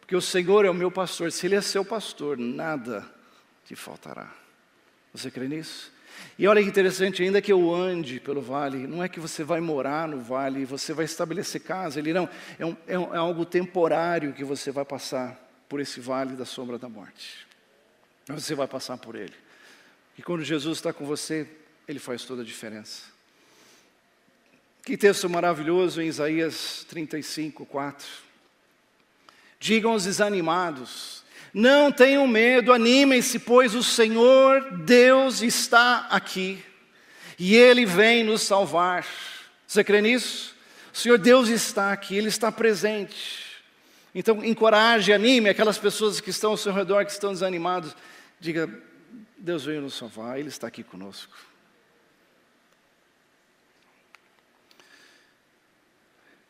Porque 0.00 0.16
o 0.16 0.20
Senhor 0.20 0.64
é 0.64 0.70
o 0.70 0.74
meu 0.74 0.90
pastor, 0.90 1.30
se 1.30 1.46
Ele 1.46 1.54
é 1.54 1.60
seu 1.60 1.84
pastor, 1.84 2.36
nada 2.36 3.06
te 3.64 3.76
faltará. 3.76 4.32
Você 5.12 5.30
crê 5.30 5.46
nisso? 5.46 5.92
E 6.36 6.48
olha 6.48 6.60
que 6.60 6.68
interessante, 6.68 7.22
ainda 7.22 7.40
que 7.40 7.52
eu 7.52 7.72
ande 7.72 8.18
pelo 8.18 8.40
vale, 8.40 8.86
não 8.86 9.04
é 9.04 9.08
que 9.08 9.20
você 9.20 9.44
vai 9.44 9.60
morar 9.60 10.08
no 10.08 10.18
vale, 10.18 10.64
você 10.64 10.92
vai 10.92 11.04
estabelecer 11.04 11.60
casa, 11.62 12.00
ele 12.00 12.12
não, 12.12 12.28
é, 12.58 12.66
um, 12.66 12.76
é, 12.88 12.98
um, 12.98 13.14
é 13.14 13.18
algo 13.18 13.44
temporário 13.44 14.32
que 14.32 14.42
você 14.42 14.72
vai 14.72 14.84
passar 14.84 15.38
por 15.68 15.78
esse 15.78 16.00
vale 16.00 16.34
da 16.34 16.44
sombra 16.44 16.78
da 16.78 16.88
morte. 16.88 17.47
Você 18.28 18.54
vai 18.54 18.66
passar 18.66 18.96
por 18.98 19.14
ele. 19.14 19.34
E 20.16 20.22
quando 20.22 20.44
Jesus 20.44 20.78
está 20.78 20.92
com 20.92 21.06
você, 21.06 21.46
ele 21.86 21.98
faz 21.98 22.24
toda 22.24 22.42
a 22.42 22.44
diferença. 22.44 23.04
Que 24.84 24.96
texto 24.96 25.28
maravilhoso 25.28 26.00
em 26.00 26.06
Isaías 26.06 26.84
35, 26.88 27.64
4. 27.66 28.06
Digam 29.60 29.92
aos 29.92 30.04
desanimados: 30.04 31.24
não 31.52 31.90
tenham 31.90 32.26
medo, 32.26 32.72
animem-se, 32.72 33.38
pois 33.38 33.74
o 33.74 33.82
Senhor 33.82 34.78
Deus 34.84 35.42
está 35.42 36.06
aqui 36.10 36.62
e 37.38 37.56
Ele 37.56 37.86
vem 37.86 38.24
nos 38.24 38.42
salvar. 38.42 39.06
Você 39.66 39.82
crê 39.82 40.00
nisso? 40.00 40.54
O 40.92 40.96
Senhor 40.96 41.18
Deus 41.18 41.48
está 41.48 41.92
aqui, 41.92 42.16
Ele 42.16 42.28
está 42.28 42.52
presente. 42.52 43.46
Então, 44.14 44.44
encoraje, 44.44 45.12
anime 45.12 45.48
aquelas 45.48 45.78
pessoas 45.78 46.20
que 46.20 46.30
estão 46.30 46.50
ao 46.50 46.56
seu 46.56 46.72
redor, 46.72 47.04
que 47.04 47.12
estão 47.12 47.32
desanimados. 47.32 47.94
Diga: 48.40 48.68
Deus 49.36 49.64
veio 49.64 49.80
nos 49.80 49.94
salvar, 49.94 50.38
Ele 50.38 50.48
está 50.48 50.66
aqui 50.66 50.82
conosco. 50.82 51.36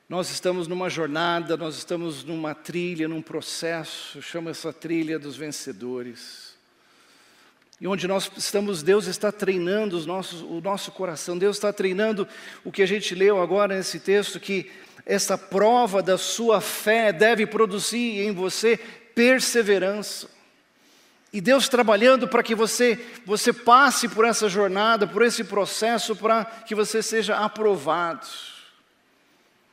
Nós 0.09 0.31
estamos 0.31 0.67
numa 0.67 0.89
jornada, 0.89 1.55
nós 1.55 1.77
estamos 1.77 2.25
numa 2.25 2.55
trilha, 2.55 3.07
num 3.07 3.21
processo, 3.21 4.23
chama 4.23 4.51
essa 4.51 4.73
trilha 4.73 5.19
dos 5.19 5.37
vencedores. 5.37 6.57
E 7.79 7.87
onde 7.87 8.09
nós 8.09 8.31
estamos, 8.35 8.83
Deus 8.83 9.07
está 9.07 9.31
treinando 9.31 9.97
os 9.97 10.07
nossos, 10.07 10.41
o 10.41 10.63
nosso 10.63 10.91
coração, 10.93 11.37
Deus 11.37 11.57
está 11.57 11.73
treinando 11.75 12.27
o 12.65 12.73
que 12.73 12.83
a 12.83 12.87
gente 12.87 13.15
leu 13.15 13.41
agora 13.41 13.77
nesse 13.77 14.01
texto, 14.01 14.41
que 14.41 14.71
essa 15.05 15.37
prova 15.37 16.03
da 16.03 16.17
sua 16.17 16.61
fé 16.61 17.13
deve 17.13 17.47
produzir 17.47 18.21
em 18.21 18.33
você 18.33 18.79
perseverança. 19.15 20.38
E 21.33 21.41
Deus 21.41 21.69
trabalhando 21.69 22.27
para 22.27 22.43
que 22.43 22.55
você, 22.55 23.05
você 23.27 23.53
passe 23.53 24.09
por 24.09 24.25
essa 24.25 24.49
jornada, 24.49 25.07
por 25.07 25.23
esse 25.23 25.45
processo, 25.45 26.17
para 26.17 26.45
que 26.45 26.75
você 26.75 27.03
seja 27.03 27.37
aprovado. 27.37 28.27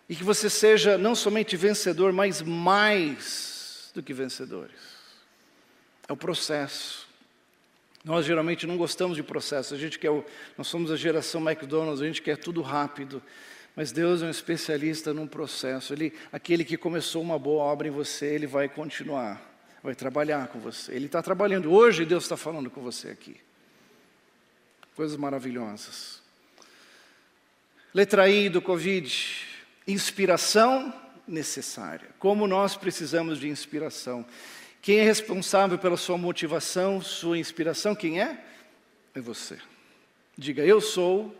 E 0.09 0.15
que 0.15 0.23
você 0.23 0.49
seja 0.49 0.97
não 0.97 1.15
somente 1.15 1.55
vencedor, 1.55 2.11
mas 2.11 2.41
mais 2.41 3.91
do 3.93 4.03
que 4.03 4.13
vencedores. 4.13 4.75
É 6.07 6.13
o 6.13 6.17
processo. 6.17 7.07
Nós 8.03 8.25
geralmente 8.25 8.67
não 8.67 8.77
gostamos 8.77 9.15
de 9.15 9.23
processo. 9.23 9.73
A 9.73 9.77
gente 9.77 9.97
quer 9.97 10.11
nós 10.57 10.67
somos 10.67 10.91
a 10.91 10.95
geração 10.95 11.41
McDonald's, 11.41 12.01
a 12.01 12.05
gente 12.05 12.21
quer 12.21 12.37
tudo 12.37 12.61
rápido. 12.61 13.23
Mas 13.75 13.91
Deus 13.91 14.21
é 14.21 14.25
um 14.25 14.29
especialista 14.29 15.13
num 15.13 15.25
processo. 15.25 15.93
Ele, 15.93 16.13
aquele 16.31 16.63
que 16.63 16.77
começou 16.77 17.21
uma 17.21 17.39
boa 17.39 17.63
obra 17.63 17.87
em 17.87 17.91
você, 17.91 18.27
ele 18.27 18.45
vai 18.45 18.69
continuar, 18.69 19.41
vai 19.85 19.93
trabalhar 19.93 20.47
com 20.47 20.59
você. 20.59 20.91
Ele 20.91 21.05
está 21.05 21.21
trabalhando 21.21 21.71
hoje. 21.71 22.05
Deus 22.05 22.23
está 22.23 22.35
falando 22.35 22.71
com 22.71 22.81
você 22.81 23.09
aqui. 23.09 23.39
Coisas 24.95 25.15
maravilhosas. 25.15 26.21
Letra 27.93 28.27
I 28.27 28.49
do 28.49 28.61
Covid. 28.61 29.47
Inspiração 29.87 30.91
necessária. 31.27 32.09
Como 32.17 32.47
nós 32.47 32.75
precisamos 32.75 33.39
de 33.39 33.47
inspiração. 33.47 34.25
Quem 34.81 34.97
é 34.97 35.03
responsável 35.03 35.77
pela 35.77 35.97
sua 35.97 36.17
motivação, 36.17 36.99
sua 36.99 37.37
inspiração, 37.37 37.95
quem 37.95 38.21
é? 38.21 38.43
É 39.13 39.21
você. 39.21 39.59
Diga, 40.37 40.63
eu 40.63 40.81
sou 40.81 41.33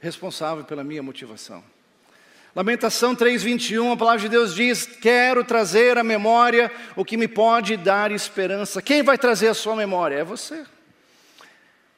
responsável 0.00 0.64
pela 0.64 0.82
minha 0.82 1.02
motivação. 1.02 1.62
Lamentação 2.54 3.16
3:21, 3.16 3.92
a 3.92 3.96
palavra 3.96 4.20
de 4.20 4.28
Deus 4.28 4.54
diz: 4.54 4.86
"Quero 4.86 5.42
trazer 5.42 5.98
à 5.98 6.04
memória 6.04 6.70
o 6.94 7.04
que 7.04 7.16
me 7.16 7.26
pode 7.26 7.76
dar 7.76 8.12
esperança". 8.12 8.80
Quem 8.80 9.02
vai 9.02 9.18
trazer 9.18 9.48
a 9.48 9.54
sua 9.54 9.74
memória? 9.74 10.16
É 10.16 10.24
você. 10.24 10.64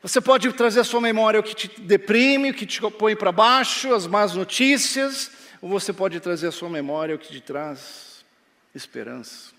Você 0.02 0.18
pode 0.18 0.50
trazer 0.52 0.80
à 0.80 0.84
sua 0.84 1.00
memória 1.00 1.40
o 1.40 1.42
que 1.42 1.54
te 1.54 1.80
deprime, 1.80 2.50
o 2.50 2.54
que 2.54 2.64
te 2.64 2.80
põe 2.92 3.14
para 3.14 3.32
baixo, 3.32 3.92
as 3.92 4.06
más 4.06 4.34
notícias, 4.34 5.30
ou 5.60 5.68
você 5.68 5.92
pode 5.92 6.20
trazer 6.20 6.46
à 6.46 6.52
sua 6.52 6.70
memória 6.70 7.14
o 7.14 7.18
que 7.18 7.32
te 7.32 7.40
traz 7.40 8.24
esperança. 8.74 9.54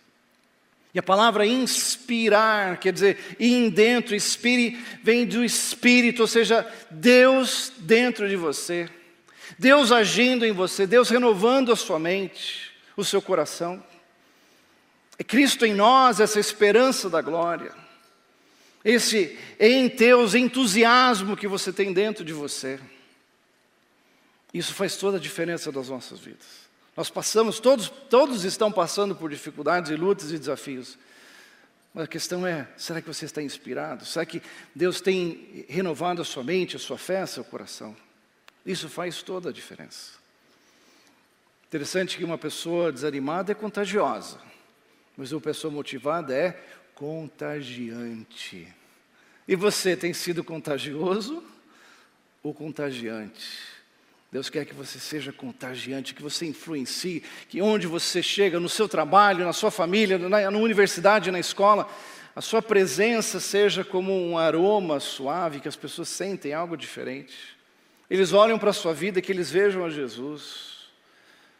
E 0.94 1.00
a 1.00 1.04
palavra 1.04 1.46
inspirar, 1.46 2.80
quer 2.80 2.92
dizer, 2.92 3.36
ir 3.40 3.70
dentro, 3.70 4.16
inspire, 4.16 4.80
vem 5.04 5.28
do 5.28 5.44
Espírito, 5.44 6.22
ou 6.22 6.28
seja, 6.28 6.66
Deus 6.90 7.72
dentro 7.78 8.28
de 8.28 8.36
você, 8.36 8.90
Deus 9.58 9.92
agindo 9.92 10.46
em 10.46 10.52
você, 10.52 10.86
Deus 10.86 11.10
renovando 11.10 11.72
a 11.72 11.76
sua 11.76 11.98
mente, 11.98 12.72
o 12.96 13.04
seu 13.04 13.22
coração. 13.22 13.84
É 15.18 15.24
Cristo 15.24 15.66
em 15.66 15.74
nós, 15.74 16.20
essa 16.20 16.40
esperança 16.40 17.10
da 17.10 17.22
glória, 17.22 17.74
esse 18.86 19.38
em 19.60 19.88
Deus 19.88 20.36
entusiasmo 20.36 21.36
que 21.36 21.48
você 21.48 21.74
tem 21.74 21.92
dentro 21.92 22.24
de 22.24 22.34
você. 22.34 22.80
Isso 24.54 24.74
faz 24.74 24.96
toda 24.96 25.18
a 25.18 25.20
diferença 25.20 25.72
das 25.72 25.90
nossas 25.90 26.20
vidas. 26.20 26.68
Nós 26.96 27.10
passamos, 27.10 27.60
todos, 27.60 27.90
todos 28.10 28.44
estão 28.44 28.72
passando 28.72 29.16
por 29.16 29.30
dificuldades 29.30 29.92
e 29.92 29.96
lutas 29.96 30.32
e 30.32 30.40
desafios. 30.40 30.98
Mas 31.94 32.06
a 32.06 32.08
questão 32.08 32.46
é: 32.46 32.68
será 32.78 33.02
que 33.02 33.08
você 33.08 33.26
está 33.26 33.42
inspirado? 33.42 34.06
Será 34.06 34.26
que 34.26 34.42
Deus 34.74 35.02
tem 35.02 35.66
renovado 35.68 36.22
a 36.22 36.26
sua 36.26 36.44
mente, 36.44 36.76
a 36.76 36.80
sua 36.80 36.98
fé, 36.98 37.26
seu 37.26 37.44
coração? 37.44 37.96
Isso 38.68 38.90
faz 38.90 39.24
toda 39.24 39.50
a 39.50 39.54
diferença. 39.54 40.12
Interessante 41.68 42.18
que 42.18 42.26
uma 42.26 42.38
pessoa 42.38 42.92
desanimada 42.92 43.54
é 43.54 43.56
contagiosa, 43.56 44.40
mas 45.16 45.32
uma 45.32 45.40
pessoa 45.40 45.72
motivada 45.72 46.36
é 46.36 46.62
contagiante. 46.94 48.68
E 49.48 49.56
você 49.56 49.96
tem 49.96 50.14
sido 50.14 50.44
contagioso 50.44 51.42
ou 52.44 52.54
contagiante? 52.54 53.48
Deus 54.30 54.50
quer 54.50 54.66
que 54.66 54.74
você 54.74 55.00
seja 55.00 55.32
contagiante, 55.32 56.14
que 56.14 56.22
você 56.22 56.46
influencie, 56.46 57.24
que 57.48 57.62
onde 57.62 57.88
você 57.88 58.22
chega, 58.22 58.60
no 58.60 58.68
seu 58.68 58.90
trabalho, 58.90 59.46
na 59.46 59.54
sua 59.54 59.72
família, 59.72 60.18
na, 60.18 60.52
na 60.52 60.58
universidade, 60.58 61.32
na 61.32 61.40
escola, 61.40 61.90
a 62.36 62.42
sua 62.42 62.62
presença 62.62 63.40
seja 63.40 63.86
como 63.86 64.14
um 64.14 64.38
aroma 64.38 65.00
suave, 65.00 65.62
que 65.62 65.70
as 65.70 65.78
pessoas 65.78 66.10
sentem 66.10 66.54
algo 66.54 66.76
diferente. 66.76 67.57
Eles 68.10 68.32
olham 68.32 68.58
para 68.58 68.70
a 68.70 68.74
sua 68.74 68.94
vida, 68.94 69.22
que 69.22 69.32
eles 69.32 69.52
vejam 69.52 69.84
a 69.84 69.90
Jesus. 69.90 70.88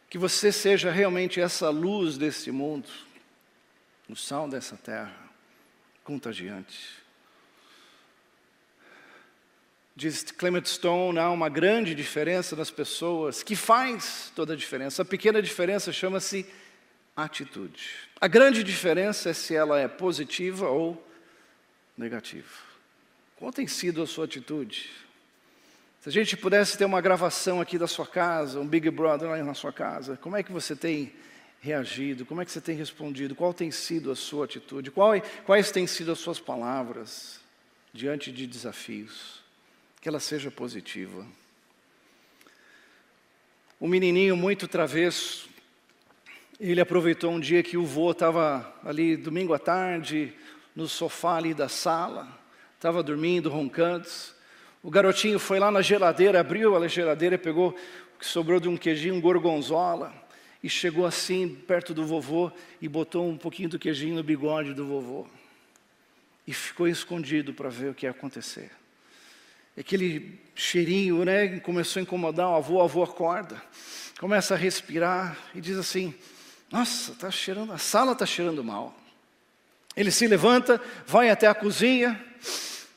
Que 0.08 0.16
você 0.16 0.50
seja 0.50 0.90
realmente 0.90 1.40
essa 1.40 1.68
luz 1.68 2.16
desse 2.16 2.50
mundo, 2.50 2.88
o 4.08 4.16
sal 4.16 4.48
dessa 4.48 4.76
terra, 4.76 5.14
contagiante. 6.02 6.96
Diz 9.94 10.22
Clement 10.22 10.64
Stone, 10.64 11.18
há 11.18 11.28
uma 11.28 11.48
grande 11.48 11.94
diferença 11.94 12.54
nas 12.54 12.70
pessoas 12.70 13.42
que 13.42 13.56
faz 13.56 14.32
toda 14.34 14.54
a 14.54 14.56
diferença. 14.56 15.02
A 15.02 15.04
pequena 15.04 15.42
diferença 15.42 15.92
chama-se 15.92 16.46
atitude. 17.16 17.90
A 18.20 18.28
grande 18.28 18.62
diferença 18.62 19.30
é 19.30 19.32
se 19.34 19.54
ela 19.54 19.78
é 19.78 19.88
positiva 19.88 20.68
ou 20.68 21.04
negativa. 21.96 22.48
Qual 23.36 23.52
tem 23.52 23.66
sido 23.66 24.00
a 24.00 24.06
sua 24.06 24.24
atitude? 24.24 24.88
Se 26.10 26.18
a 26.18 26.22
gente 26.22 26.36
pudesse 26.36 26.78
ter 26.78 26.84
uma 26.84 27.00
gravação 27.00 27.60
aqui 27.60 27.76
da 27.76 27.86
sua 27.86 28.06
casa, 28.06 28.60
um 28.60 28.66
Big 28.66 28.88
Brother 28.90 29.28
lá 29.28 29.42
na 29.42 29.54
sua 29.54 29.72
casa, 29.72 30.16
como 30.16 30.36
é 30.36 30.42
que 30.42 30.50
você 30.50 30.74
tem 30.74 31.12
reagido? 31.60 32.24
Como 32.24 32.40
é 32.40 32.44
que 32.44 32.52
você 32.52 32.60
tem 32.60 32.76
respondido? 32.76 33.34
Qual 33.34 33.52
tem 33.52 33.70
sido 33.70 34.10
a 34.10 34.16
sua 34.16 34.46
atitude? 34.46 34.90
Quais, 34.90 35.22
quais 35.44 35.70
têm 35.70 35.86
sido 35.86 36.12
as 36.12 36.18
suas 36.18 36.40
palavras 36.40 37.40
diante 37.92 38.32
de 38.32 38.46
desafios? 38.46 39.38
que 40.00 40.08
ela 40.08 40.20
seja 40.20 40.50
positiva. 40.50 41.26
Um 43.80 43.88
menininho 43.88 44.36
muito 44.36 44.66
travesso, 44.68 45.48
ele 46.58 46.80
aproveitou 46.80 47.30
um 47.30 47.40
dia 47.40 47.62
que 47.62 47.76
o 47.76 47.84
vô 47.84 48.10
estava 48.10 48.74
ali 48.84 49.16
domingo 49.16 49.54
à 49.54 49.58
tarde, 49.58 50.32
no 50.74 50.88
sofá 50.88 51.36
ali 51.36 51.54
da 51.54 51.68
sala, 51.68 52.28
estava 52.76 53.02
dormindo, 53.02 53.48
roncando. 53.48 54.08
O 54.82 54.90
garotinho 54.90 55.38
foi 55.38 55.58
lá 55.58 55.70
na 55.70 55.82
geladeira, 55.82 56.40
abriu 56.40 56.76
a 56.76 56.88
geladeira, 56.88 57.36
pegou 57.36 57.70
o 57.70 58.18
que 58.18 58.26
sobrou 58.26 58.60
de 58.60 58.68
um 58.68 58.76
queijinho, 58.76 59.14
um 59.14 59.20
gorgonzola, 59.20 60.12
e 60.62 60.68
chegou 60.68 61.06
assim 61.06 61.48
perto 61.48 61.94
do 61.94 62.04
vovô 62.04 62.50
e 62.80 62.88
botou 62.88 63.28
um 63.28 63.36
pouquinho 63.36 63.68
do 63.68 63.78
queijinho 63.78 64.16
no 64.16 64.22
bigode 64.22 64.74
do 64.74 64.86
vovô. 64.86 65.26
E 66.46 66.52
ficou 66.52 66.88
escondido 66.88 67.52
para 67.52 67.68
ver 67.68 67.90
o 67.90 67.94
que 67.94 68.06
ia 68.06 68.10
acontecer 68.10 68.70
aquele 69.78 70.40
cheirinho, 70.54 71.24
né? 71.24 71.60
Começou 71.60 72.00
a 72.00 72.02
incomodar 72.02 72.48
o 72.48 72.56
avô, 72.56 72.74
o 72.74 72.82
avô 72.82 73.02
acorda, 73.02 73.60
começa 74.18 74.54
a 74.54 74.56
respirar 74.56 75.36
e 75.54 75.60
diz 75.60 75.76
assim: 75.78 76.14
Nossa, 76.70 77.14
tá 77.14 77.30
cheirando, 77.30 77.72
a 77.72 77.78
sala 77.78 78.12
está 78.12 78.26
cheirando 78.26 78.64
mal. 78.64 78.98
Ele 79.96 80.10
se 80.10 80.26
levanta, 80.26 80.80
vai 81.06 81.30
até 81.30 81.46
a 81.46 81.54
cozinha. 81.54 82.22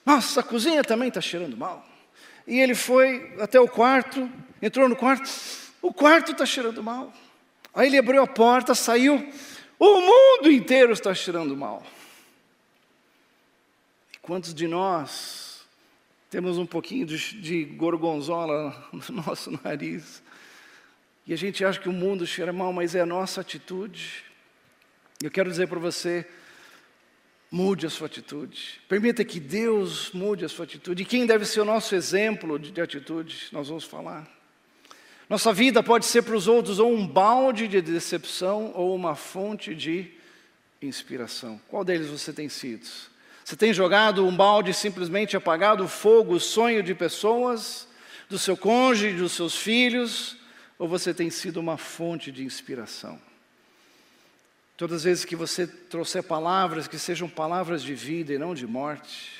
Nossa, 0.06 0.40
a 0.40 0.44
cozinha 0.44 0.84
também 0.84 1.10
está 1.10 1.22
cheirando 1.22 1.56
mal. 1.56 1.86
E 2.48 2.60
ele 2.60 2.76
foi 2.76 3.36
até 3.40 3.60
o 3.60 3.68
quarto, 3.68 4.30
entrou 4.62 4.90
no 4.90 4.96
quarto. 4.96 5.30
O 5.82 5.94
quarto 5.94 6.32
está 6.32 6.46
cheirando 6.46 6.82
mal. 6.84 7.14
Aí 7.74 7.88
ele 7.88 7.98
abriu 7.98 8.22
a 8.22 8.28
porta, 8.28 8.76
saiu. 8.76 9.32
O 9.80 10.02
mundo 10.02 10.52
inteiro 10.52 10.92
está 10.92 11.14
cheirando 11.14 11.56
mal. 11.56 11.84
E 14.14 14.18
quantos 14.20 14.54
de 14.54 14.68
nós 14.68 15.52
temos 16.30 16.58
um 16.58 16.66
pouquinho 16.66 17.06
de, 17.06 17.18
de 17.42 17.66
gorgonzola 17.66 18.88
no 18.92 19.02
nosso 19.22 19.52
nariz. 19.64 20.24
E 21.28 21.34
a 21.34 21.38
gente 21.38 21.64
acha 21.64 21.80
que 21.80 21.90
o 21.90 21.94
mundo 21.94 22.26
cheira 22.26 22.54
mal, 22.54 22.72
mas 22.74 22.96
é 22.96 23.02
a 23.02 23.06
nossa 23.06 23.42
atitude. 23.42 24.24
Eu 25.22 25.30
quero 25.30 25.50
dizer 25.50 25.68
para 25.68 25.78
você, 25.80 26.26
mude 27.52 27.86
a 27.86 27.90
sua 27.90 28.08
atitude. 28.08 28.80
Permita 28.88 29.26
que 29.26 29.40
Deus 29.40 30.12
mude 30.14 30.46
a 30.46 30.50
sua 30.50 30.64
atitude. 30.64 31.04
E 31.04 31.06
quem 31.06 31.26
deve 31.26 31.46
ser 31.46 31.60
o 31.60 31.66
nosso 31.66 31.94
exemplo 31.94 32.58
de, 32.58 32.72
de 32.72 32.80
atitude? 32.80 33.50
Nós 33.52 33.68
vamos 33.68 33.84
falar. 33.84 34.26
Nossa 35.30 35.52
vida 35.52 35.84
pode 35.84 36.06
ser 36.06 36.22
para 36.22 36.36
os 36.36 36.48
outros 36.48 36.80
ou 36.80 36.94
um 36.94 37.06
balde 37.06 37.68
de 37.68 37.82
decepção 37.82 38.72
ou 38.74 38.96
uma 38.96 39.16
fonte 39.16 39.76
de 39.76 40.12
inspiração. 40.82 41.60
Qual 41.68 41.84
deles 41.84 42.08
você 42.08 42.32
tem 42.32 42.48
sido? 42.48 42.88
Você 43.44 43.56
tem 43.56 43.74
jogado 43.74 44.26
um 44.26 44.36
balde 44.36 44.74
simplesmente 44.74 45.36
apagado 45.36 45.84
o 45.84 45.88
fogo, 45.88 46.36
o 46.36 46.40
sonho 46.40 46.82
de 46.82 46.96
pessoas, 46.96 47.88
do 48.30 48.40
seu 48.40 48.56
cônjuge, 48.56 49.14
dos 49.14 49.34
seus 49.34 49.58
filhos, 49.58 50.38
ou 50.80 50.88
você 50.88 51.14
tem 51.14 51.30
sido 51.30 51.60
uma 51.60 51.78
fonte 51.78 52.32
de 52.32 52.44
inspiração? 52.44 53.20
Todas 54.82 55.02
as 55.02 55.04
vezes 55.04 55.26
que 55.26 55.36
você 55.36 55.67
trouxer 55.67 56.24
palavras 56.24 56.88
que 56.88 56.98
sejam 56.98 57.30
palavras 57.30 57.84
de 57.84 57.94
vida 57.94 58.34
e 58.34 58.39
não 58.39 58.56
de 58.56 58.65
morte, 58.65 59.32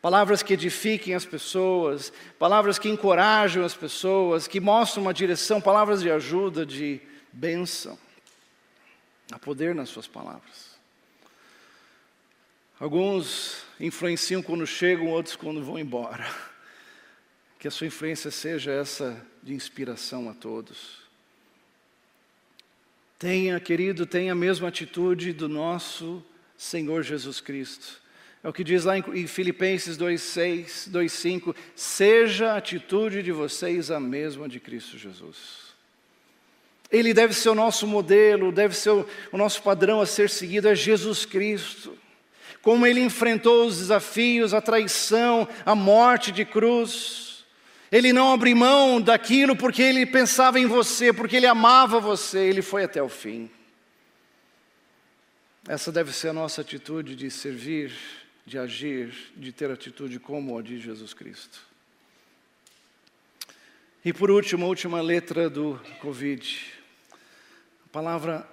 palavras 0.00 0.44
que 0.44 0.52
edifiquem 0.54 1.12
as 1.12 1.24
pessoas, 1.24 2.12
palavras 2.38 2.78
que 2.78 2.88
encorajam 2.88 3.64
as 3.64 3.74
pessoas, 3.74 4.46
que 4.46 4.60
mostram 4.60 5.02
uma 5.02 5.12
direção, 5.12 5.60
palavras 5.60 6.00
de 6.00 6.08
ajuda, 6.08 6.64
de 6.64 7.00
bênção. 7.32 7.98
Há 9.32 9.40
poder 9.40 9.74
nas 9.74 9.88
suas 9.88 10.06
palavras. 10.06 10.78
Alguns 12.78 13.64
influenciam 13.80 14.40
quando 14.40 14.64
chegam, 14.68 15.08
outros 15.08 15.34
quando 15.34 15.64
vão 15.64 15.80
embora. 15.80 16.32
Que 17.58 17.66
a 17.66 17.72
sua 17.72 17.88
influência 17.88 18.30
seja 18.30 18.70
essa 18.70 19.20
de 19.42 19.52
inspiração 19.52 20.30
a 20.30 20.32
todos. 20.32 20.99
Tenha, 23.20 23.60
querido, 23.60 24.06
tenha 24.06 24.32
a 24.32 24.34
mesma 24.34 24.68
atitude 24.68 25.34
do 25.34 25.46
nosso 25.46 26.24
Senhor 26.56 27.02
Jesus 27.02 27.38
Cristo. 27.38 28.00
É 28.42 28.48
o 28.48 28.52
que 28.52 28.64
diz 28.64 28.84
lá 28.84 28.96
em 28.96 29.26
Filipenses 29.26 29.98
2,6, 29.98 30.90
2,5: 30.90 31.54
seja 31.76 32.52
a 32.52 32.56
atitude 32.56 33.22
de 33.22 33.30
vocês 33.30 33.90
a 33.90 34.00
mesma 34.00 34.48
de 34.48 34.58
Cristo 34.58 34.96
Jesus. 34.96 35.70
Ele 36.90 37.12
deve 37.12 37.34
ser 37.34 37.50
o 37.50 37.54
nosso 37.54 37.86
modelo, 37.86 38.50
deve 38.50 38.74
ser 38.74 38.90
o, 38.90 39.06
o 39.30 39.36
nosso 39.36 39.62
padrão 39.62 40.00
a 40.00 40.06
ser 40.06 40.30
seguido, 40.30 40.66
é 40.66 40.74
Jesus 40.74 41.26
Cristo 41.26 41.96
como 42.62 42.86
ele 42.86 43.00
enfrentou 43.00 43.66
os 43.66 43.78
desafios, 43.78 44.52
a 44.52 44.60
traição, 44.60 45.48
a 45.64 45.74
morte 45.74 46.30
de 46.30 46.44
cruz. 46.44 47.29
Ele 47.90 48.12
não 48.12 48.32
abriu 48.32 48.56
mão 48.56 49.00
daquilo 49.00 49.56
porque 49.56 49.82
ele 49.82 50.06
pensava 50.06 50.60
em 50.60 50.66
você, 50.66 51.12
porque 51.12 51.36
ele 51.36 51.46
amava 51.46 51.98
você, 51.98 52.38
ele 52.38 52.62
foi 52.62 52.84
até 52.84 53.02
o 53.02 53.08
fim. 53.08 53.50
Essa 55.68 55.90
deve 55.90 56.12
ser 56.12 56.28
a 56.28 56.32
nossa 56.32 56.60
atitude 56.60 57.16
de 57.16 57.30
servir, 57.30 57.92
de 58.46 58.58
agir, 58.58 59.12
de 59.36 59.52
ter 59.52 59.70
atitude 59.70 60.18
como 60.18 60.56
a 60.56 60.62
de 60.62 60.78
Jesus 60.78 61.12
Cristo. 61.12 61.60
E 64.04 64.12
por 64.12 64.30
último, 64.30 64.64
a 64.64 64.68
última 64.68 65.00
letra 65.02 65.50
do 65.50 65.78
Covid. 66.00 66.72
A 67.84 67.88
palavra, 67.90 68.48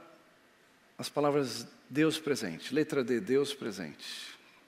as 0.98 1.08
palavras 1.08 1.68
Deus 1.90 2.20
presente. 2.20 2.74
Letra 2.74 3.04
D, 3.04 3.20
Deus 3.20 3.54
presente. 3.54 4.06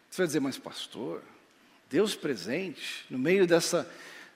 Você 0.10 0.22
vai 0.22 0.28
dizer, 0.28 0.40
mas 0.40 0.58
pastor, 0.58 1.22
Deus 1.90 2.16
presente, 2.16 3.06
no 3.10 3.20
meio 3.20 3.46
dessa, 3.46 3.90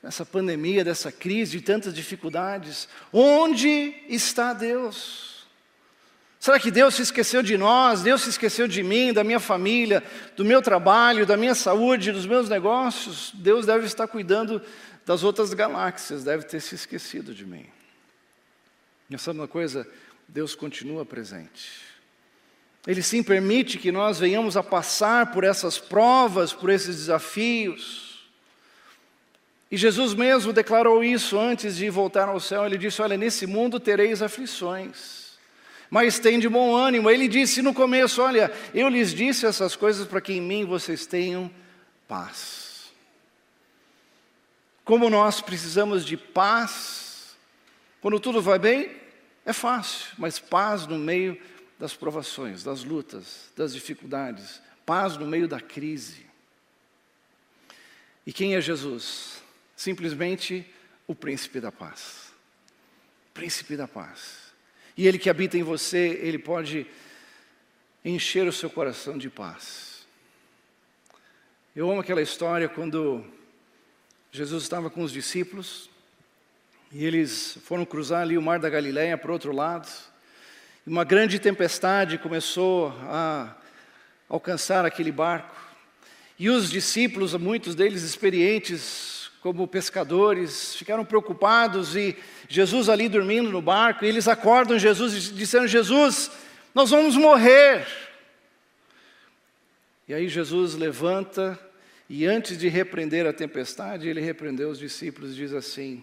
dessa 0.04 0.26
pandemia, 0.26 0.84
dessa 0.84 1.14
crise, 1.14 1.58
de 1.58 1.62
tantas 1.62 1.94
dificuldades, 1.94 2.90
onde 3.12 3.96
está 4.10 4.54
Deus? 4.54 5.48
Será 6.38 6.60
que 6.60 6.70
Deus 6.70 6.96
se 6.96 7.04
esqueceu 7.04 7.42
de 7.42 7.58
nós? 7.58 8.02
Deus 8.02 8.24
se 8.24 8.30
esqueceu 8.30 8.68
de 8.68 8.84
mim, 8.84 9.14
da 9.14 9.24
minha 9.24 9.40
família, 9.40 10.04
do 10.36 10.44
meu 10.44 10.62
trabalho, 10.62 11.26
da 11.26 11.38
minha 11.38 11.56
saúde, 11.56 12.12
dos 12.12 12.26
meus 12.26 12.50
negócios? 12.50 13.32
Deus 13.34 13.66
deve 13.66 13.86
estar 13.86 14.06
cuidando 14.06 14.62
das 15.06 15.24
outras 15.24 15.54
galáxias, 15.54 16.26
deve 16.26 16.44
ter 16.44 16.60
se 16.60 16.76
esquecido 16.76 17.34
de 17.34 17.46
mim. 17.46 17.66
E 19.10 19.18
sabe 19.18 19.40
uma 19.40 19.48
coisa? 19.48 19.88
Deus 20.28 20.54
continua 20.54 21.06
presente. 21.06 21.80
Ele 22.86 23.02
sim 23.02 23.24
permite 23.24 23.78
que 23.78 23.90
nós 23.90 24.20
venhamos 24.20 24.58
a 24.58 24.64
passar 24.64 25.32
por 25.32 25.46
essas 25.46 25.80
provas, 25.80 26.52
por 26.52 26.70
esses 26.70 26.98
desafios. 26.98 28.13
E 29.74 29.78
Jesus 29.78 30.14
mesmo 30.14 30.54
declarou 30.54 31.04
isso 31.04 31.36
antes 31.36 31.78
de 31.78 31.90
voltar 31.90 32.30
ao 32.30 32.40
céu. 32.40 32.64
Ele 32.64 32.78
disse: 32.78 33.02
Olha, 33.02 33.18
nesse 33.18 33.48
mundo 33.48 33.80
tereis 33.80 34.22
aflições, 34.22 35.32
mas 35.90 36.20
tem 36.20 36.38
de 36.38 36.48
bom 36.48 36.76
ânimo. 36.76 37.10
Ele 37.10 37.28
disse 37.28 37.60
no 37.64 37.74
começo: 37.74 38.22
Olha, 38.22 38.54
eu 38.72 38.88
lhes 38.88 39.12
disse 39.12 39.48
essas 39.48 39.76
coisas 39.76 40.08
para 40.08 40.22
que 40.22 40.32
em 40.32 40.40
mim 40.40 40.64
vocês 40.64 41.08
tenham 41.08 41.50
paz. 42.08 42.92
Como 44.86 45.10
nós 45.10 45.42
precisamos 45.42 46.06
de 46.06 46.18
paz, 46.18 47.36
quando 48.00 48.20
tudo 48.20 48.44
vai 48.44 48.60
bem, 48.60 48.96
é 49.44 49.54
fácil, 49.54 50.06
mas 50.20 50.38
paz 50.38 50.86
no 50.86 51.00
meio 51.00 51.36
das 51.80 51.96
provações, 51.96 52.64
das 52.64 52.84
lutas, 52.84 53.52
das 53.58 53.74
dificuldades, 53.74 54.62
paz 54.86 55.18
no 55.18 55.26
meio 55.26 55.48
da 55.48 55.60
crise. 55.60 56.28
E 58.24 58.32
quem 58.32 58.54
é 58.54 58.62
Jesus? 58.62 59.42
Simplesmente 59.84 60.66
o 61.06 61.14
príncipe 61.14 61.60
da 61.60 61.70
paz. 61.70 62.32
Príncipe 63.34 63.76
da 63.76 63.86
paz. 63.86 64.54
E 64.96 65.06
ele 65.06 65.20
que 65.20 65.30
habita 65.30 65.58
em 65.58 65.62
você, 65.62 66.22
ele 66.22 66.40
pode 66.40 66.88
encher 68.06 68.48
o 68.48 68.54
seu 68.54 68.70
coração 68.70 69.18
de 69.18 69.30
paz. 69.30 70.08
Eu 71.76 71.92
amo 71.92 72.00
aquela 72.00 72.22
história 72.22 72.70
quando 72.70 73.26
Jesus 74.32 74.64
estava 74.64 74.90
com 74.90 75.04
os 75.04 75.12
discípulos 75.12 75.90
e 76.90 77.04
eles 77.04 77.58
foram 77.66 77.84
cruzar 77.84 78.22
ali 78.22 78.38
o 78.38 78.42
mar 78.42 78.60
da 78.60 78.70
Galileia 78.70 79.18
para 79.18 79.32
o 79.32 79.34
outro 79.34 79.52
lado. 79.52 79.92
Uma 80.88 81.04
grande 81.04 81.40
tempestade 81.40 82.18
começou 82.18 82.88
a 83.02 83.54
alcançar 84.30 84.86
aquele 84.86 85.12
barco. 85.12 85.54
E 86.40 86.50
os 86.50 86.72
discípulos, 86.72 87.34
muitos 87.34 87.76
deles 87.76 88.04
experientes 88.04 89.23
como 89.44 89.68
pescadores, 89.68 90.74
ficaram 90.74 91.04
preocupados 91.04 91.98
e 91.98 92.18
Jesus 92.48 92.88
ali 92.88 93.10
dormindo 93.10 93.52
no 93.52 93.62
barco, 93.62 94.06
e 94.06 94.08
eles 94.08 94.26
acordam 94.26 94.80
Jesus 94.80 95.34
dizendo: 95.34 95.68
Jesus, 95.68 96.32
nós 96.74 96.90
vamos 96.90 97.18
morrer. 97.18 97.86
E 100.08 100.14
aí 100.14 100.30
Jesus 100.30 100.76
levanta 100.76 101.60
e 102.10 102.26
antes 102.26 102.58
de 102.58 102.70
repreender 102.70 103.28
a 103.28 103.34
tempestade, 103.34 104.08
ele 104.08 104.22
repreendeu 104.22 104.70
os 104.70 104.80
discípulos 104.80 105.34
e 105.34 105.36
diz 105.36 105.54
assim: 105.54 106.02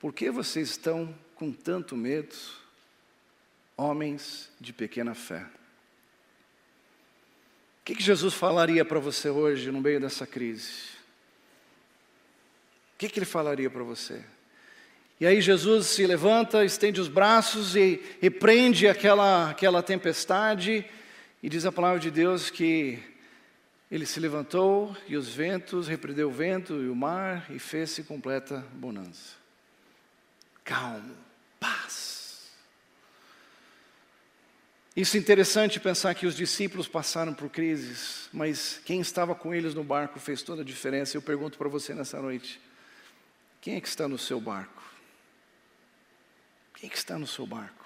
Por 0.00 0.12
que 0.12 0.28
vocês 0.28 0.70
estão 0.70 1.14
com 1.36 1.52
tanto 1.52 1.96
medo, 1.96 2.34
homens 3.76 4.50
de 4.60 4.72
pequena 4.72 5.14
fé? 5.14 5.46
O 7.80 7.84
que, 7.84 7.94
que 7.94 8.02
Jesus 8.02 8.34
falaria 8.34 8.84
para 8.84 8.98
você 8.98 9.30
hoje 9.30 9.70
no 9.70 9.80
meio 9.80 10.00
dessa 10.00 10.26
crise? 10.26 10.95
O 12.96 12.98
que, 12.98 13.10
que 13.10 13.18
ele 13.18 13.26
falaria 13.26 13.68
para 13.68 13.82
você? 13.82 14.22
E 15.20 15.26
aí 15.26 15.42
Jesus 15.42 15.88
se 15.88 16.06
levanta, 16.06 16.64
estende 16.64 16.98
os 16.98 17.08
braços 17.08 17.76
e 17.76 18.02
repreende 18.22 18.88
aquela, 18.88 19.50
aquela 19.50 19.82
tempestade, 19.82 20.82
e 21.42 21.48
diz 21.50 21.66
a 21.66 21.72
palavra 21.72 22.00
de 22.00 22.10
Deus 22.10 22.48
que 22.48 22.98
ele 23.90 24.06
se 24.06 24.18
levantou 24.18 24.96
e 25.06 25.14
os 25.14 25.28
ventos, 25.28 25.88
repreendeu 25.88 26.30
o 26.30 26.32
vento 26.32 26.72
e 26.82 26.88
o 26.88 26.96
mar 26.96 27.44
e 27.50 27.58
fez-se 27.58 28.02
completa 28.02 28.64
bonança. 28.72 29.34
Calmo, 30.64 31.14
paz. 31.60 32.50
Isso 34.96 35.18
é 35.18 35.20
interessante 35.20 35.78
pensar 35.78 36.14
que 36.14 36.26
os 36.26 36.34
discípulos 36.34 36.88
passaram 36.88 37.34
por 37.34 37.50
crises, 37.50 38.30
mas 38.32 38.80
quem 38.86 39.00
estava 39.00 39.34
com 39.34 39.54
eles 39.54 39.74
no 39.74 39.84
barco 39.84 40.18
fez 40.18 40.40
toda 40.40 40.62
a 40.62 40.64
diferença. 40.64 41.14
Eu 41.14 41.20
pergunto 41.20 41.58
para 41.58 41.68
você 41.68 41.92
nessa 41.92 42.22
noite: 42.22 42.58
quem 43.66 43.74
é 43.74 43.80
que 43.80 43.88
está 43.88 44.06
no 44.06 44.16
seu 44.16 44.40
barco? 44.40 44.80
Quem 46.74 46.86
é 46.86 46.88
que 46.88 46.96
está 46.96 47.18
no 47.18 47.26
seu 47.26 47.44
barco? 47.44 47.84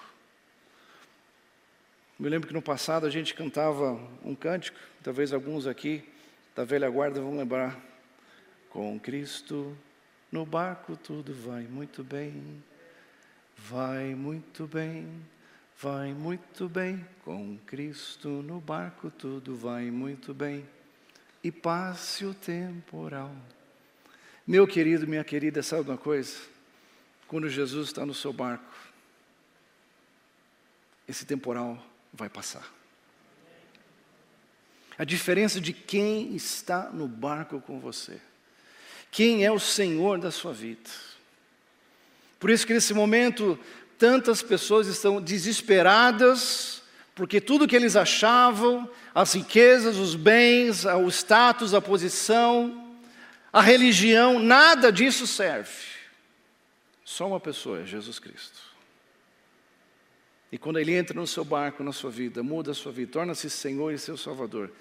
Me 2.19 2.29
lembro 2.29 2.47
que 2.47 2.53
no 2.53 2.61
passado 2.61 3.07
a 3.07 3.09
gente 3.09 3.33
cantava 3.33 3.93
um 4.23 4.35
cântico, 4.35 4.77
talvez 5.01 5.33
alguns 5.33 5.65
aqui 5.65 6.07
da 6.55 6.63
velha 6.63 6.87
guarda 6.87 7.19
vão 7.19 7.35
lembrar. 7.35 7.79
Com 8.69 8.99
Cristo 8.99 9.75
no 10.31 10.45
barco 10.45 10.95
tudo 10.95 11.33
vai 11.33 11.63
muito 11.63 12.03
bem, 12.03 12.63
vai 13.57 14.13
muito 14.13 14.67
bem, 14.67 15.07
vai 15.81 16.13
muito 16.13 16.69
bem. 16.69 17.03
Com 17.25 17.57
Cristo 17.65 18.29
no 18.29 18.59
barco 18.59 19.09
tudo 19.09 19.55
vai 19.55 19.89
muito 19.89 20.31
bem, 20.31 20.63
e 21.43 21.51
passe 21.51 22.23
o 22.23 22.35
temporal. 22.35 23.35
Meu 24.51 24.67
querido, 24.67 25.07
minha 25.07 25.23
querida, 25.23 25.63
sabe 25.63 25.89
uma 25.89 25.97
coisa? 25.97 26.35
Quando 27.25 27.47
Jesus 27.47 27.87
está 27.87 28.05
no 28.05 28.13
seu 28.13 28.33
barco, 28.33 28.65
esse 31.07 31.25
temporal 31.25 31.81
vai 32.11 32.27
passar. 32.27 32.69
A 34.97 35.05
diferença 35.05 35.61
de 35.61 35.71
quem 35.71 36.35
está 36.35 36.89
no 36.89 37.07
barco 37.07 37.61
com 37.61 37.79
você. 37.79 38.19
Quem 39.09 39.45
é 39.45 39.49
o 39.53 39.57
Senhor 39.57 40.19
da 40.19 40.31
sua 40.31 40.51
vida. 40.51 40.89
Por 42.37 42.49
isso 42.49 42.67
que 42.67 42.73
nesse 42.73 42.93
momento 42.93 43.57
tantas 43.97 44.41
pessoas 44.41 44.85
estão 44.87 45.21
desesperadas, 45.21 46.83
porque 47.15 47.39
tudo 47.39 47.69
que 47.69 47.75
eles 47.77 47.95
achavam, 47.95 48.89
as 49.15 49.31
riquezas, 49.31 49.95
os 49.95 50.13
bens, 50.13 50.83
o 50.83 51.07
status, 51.07 51.73
a 51.73 51.79
posição, 51.79 52.80
a 53.51 53.61
religião, 53.61 54.39
nada 54.39 54.91
disso 54.91 55.27
serve. 55.27 55.91
Só 57.03 57.27
uma 57.27 57.39
pessoa, 57.39 57.81
é 57.81 57.85
Jesus 57.85 58.19
Cristo. 58.19 58.61
E 60.51 60.57
quando 60.57 60.79
Ele 60.79 60.93
entra 60.93 61.19
no 61.19 61.27
seu 61.27 61.43
barco, 61.43 61.83
na 61.83 61.93
sua 61.93 62.11
vida, 62.11 62.43
muda 62.43 62.71
a 62.71 62.73
sua 62.73 62.91
vida, 62.91 63.11
torna-se 63.11 63.49
Senhor 63.49 63.91
e 63.91 63.97
seu 63.97 64.17
Salvador, 64.17 64.71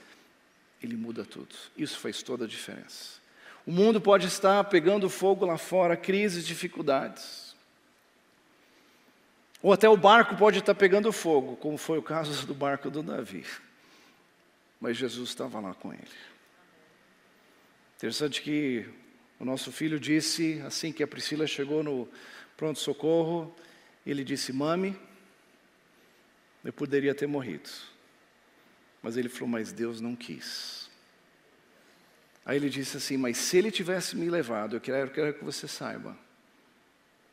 Ele 0.82 0.96
muda 0.96 1.24
tudo. 1.24 1.54
Isso 1.76 1.98
faz 1.98 2.22
toda 2.22 2.44
a 2.44 2.48
diferença. 2.48 3.20
O 3.66 3.72
mundo 3.72 4.00
pode 4.00 4.26
estar 4.26 4.64
pegando 4.64 5.08
fogo 5.10 5.44
lá 5.44 5.58
fora, 5.58 5.96
crises, 5.96 6.46
dificuldades. 6.46 7.54
Ou 9.62 9.72
até 9.72 9.88
o 9.88 9.96
barco 9.96 10.36
pode 10.36 10.58
estar 10.58 10.74
pegando 10.74 11.12
fogo, 11.12 11.56
como 11.56 11.76
foi 11.76 11.98
o 11.98 12.02
caso 12.02 12.46
do 12.46 12.54
barco 12.54 12.90
do 12.90 13.02
Davi. 13.02 13.44
Mas 14.80 14.96
Jesus 14.96 15.28
estava 15.28 15.60
lá 15.60 15.74
com 15.74 15.92
ele. 15.92 16.29
Interessante 18.00 18.40
que 18.40 18.88
o 19.38 19.44
nosso 19.44 19.70
filho 19.70 20.00
disse, 20.00 20.58
assim 20.64 20.90
que 20.90 21.02
a 21.02 21.06
Priscila 21.06 21.46
chegou 21.46 21.82
no 21.82 22.08
pronto-socorro, 22.56 23.54
ele 24.06 24.24
disse: 24.24 24.54
Mami, 24.54 24.98
eu 26.64 26.72
poderia 26.72 27.14
ter 27.14 27.26
morrido. 27.26 27.68
Mas 29.02 29.18
ele 29.18 29.28
falou: 29.28 29.48
Mas 29.48 29.70
Deus 29.70 30.00
não 30.00 30.16
quis. 30.16 30.88
Aí 32.42 32.56
ele 32.56 32.70
disse 32.70 32.96
assim: 32.96 33.18
Mas 33.18 33.36
se 33.36 33.58
ele 33.58 33.70
tivesse 33.70 34.16
me 34.16 34.30
levado, 34.30 34.76
eu 34.76 34.80
quero, 34.80 35.08
eu 35.08 35.12
quero 35.12 35.34
que 35.34 35.44
você 35.44 35.68
saiba 35.68 36.16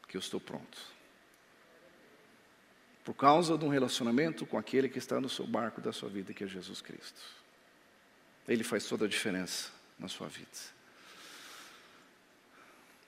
que 0.06 0.18
eu 0.18 0.20
estou 0.20 0.42
pronto. 0.42 0.78
Por 3.06 3.14
causa 3.14 3.58
de 3.58 3.64
um 3.64 3.70
relacionamento 3.70 4.46
com 4.46 4.58
aquele 4.58 4.90
que 4.90 4.98
está 4.98 5.22
no 5.22 5.30
seu 5.30 5.48
barco 5.48 5.80
da 5.80 5.94
sua 5.94 6.10
vida, 6.10 6.34
que 6.34 6.44
é 6.44 6.48
Jesus 6.48 6.82
Cristo. 6.82 7.22
Ele 8.46 8.66
faz 8.66 8.86
toda 8.86 9.06
a 9.06 9.08
diferença 9.08 9.77
na 10.00 10.08
sua 10.08 10.28
vida. 10.28 10.78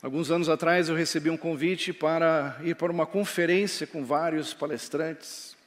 Alguns 0.02 0.32
anos 0.32 0.48
atrás 0.48 0.88
eu 0.88 0.96
recebi 0.96 1.30
um 1.30 1.36
convite 1.36 1.92
para 1.92 2.58
ir 2.64 2.74
para 2.76 2.90
uma 2.90 3.06
conferência 3.06 3.86
com 3.86 4.06
vários 4.06 4.54
palestrantes. 4.54 5.58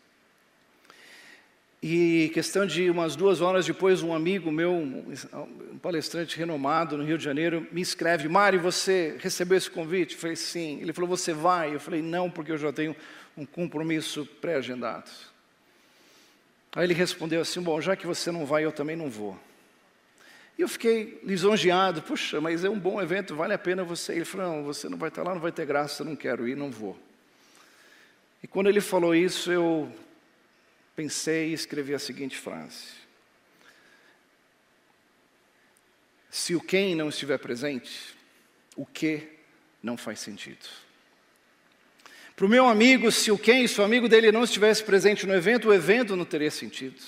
E 1.82 2.30
questão 2.32 2.64
de 2.64 2.88
umas 2.88 3.14
duas 3.14 3.42
horas 3.42 3.66
depois, 3.66 4.02
um 4.02 4.14
amigo 4.14 4.50
meu, 4.50 4.72
um 4.72 5.78
palestrante 5.82 6.38
renomado 6.38 6.96
no 6.96 7.04
Rio 7.04 7.18
de 7.18 7.24
Janeiro, 7.24 7.66
me 7.70 7.82
escreve: 7.82 8.26
Mari, 8.28 8.56
você 8.56 9.16
recebeu 9.18 9.58
esse 9.58 9.70
convite? 9.70 10.14
Eu 10.14 10.20
falei: 10.20 10.36
sim. 10.36 10.80
Ele 10.80 10.92
falou: 10.92 11.10
você 11.10 11.34
vai? 11.34 11.74
Eu 11.74 11.80
falei: 11.80 12.00
não, 12.00 12.30
porque 12.30 12.52
eu 12.52 12.58
já 12.58 12.72
tenho 12.72 12.96
um 13.36 13.44
compromisso 13.44 14.24
pré-agendado. 14.40 15.10
Aí 16.74 16.84
ele 16.84 16.94
respondeu 16.94 17.42
assim: 17.42 17.60
bom, 17.60 17.80
já 17.80 17.96
que 17.96 18.06
você 18.06 18.30
não 18.30 18.46
vai, 18.46 18.64
eu 18.64 18.72
também 18.72 18.96
não 18.96 19.10
vou. 19.10 19.38
E 20.62 20.64
eu 20.64 20.68
fiquei 20.68 21.18
lisonjeado: 21.24 22.00
puxa, 22.02 22.40
mas 22.40 22.62
é 22.62 22.70
um 22.70 22.78
bom 22.78 23.02
evento, 23.02 23.34
vale 23.34 23.52
a 23.52 23.58
pena 23.58 23.82
você 23.82 24.12
ir. 24.12 24.16
Ele 24.18 24.24
falou: 24.24 24.46
não, 24.46 24.62
você 24.62 24.88
não 24.88 24.96
vai 24.96 25.08
estar 25.08 25.24
lá, 25.24 25.34
não 25.34 25.40
vai 25.40 25.50
ter 25.50 25.66
graça, 25.66 26.04
não 26.04 26.14
quero 26.14 26.46
ir, 26.46 26.56
não 26.56 26.70
vou. 26.70 26.96
E 28.40 28.46
quando 28.46 28.68
ele 28.68 28.80
falou 28.80 29.12
isso, 29.12 29.50
eu 29.50 29.92
pensei 30.94 31.48
e 31.48 31.52
escrevi 31.52 31.94
a 31.94 31.98
seguinte 31.98 32.38
frase: 32.38 32.92
Se 36.30 36.54
o 36.54 36.60
quem 36.60 36.94
não 36.94 37.08
estiver 37.08 37.38
presente, 37.38 38.14
o 38.76 38.86
que 38.86 39.30
não 39.82 39.96
faz 39.96 40.20
sentido. 40.20 40.64
Para 42.36 42.46
o 42.46 42.48
meu 42.48 42.68
amigo, 42.68 43.10
se 43.10 43.32
o 43.32 43.36
quem, 43.36 43.66
se 43.66 43.80
o 43.80 43.84
amigo 43.84 44.08
dele 44.08 44.30
não 44.30 44.44
estivesse 44.44 44.84
presente 44.84 45.26
no 45.26 45.34
evento, 45.34 45.70
o 45.70 45.74
evento 45.74 46.14
não 46.14 46.24
teria 46.24 46.52
sentido. 46.52 47.02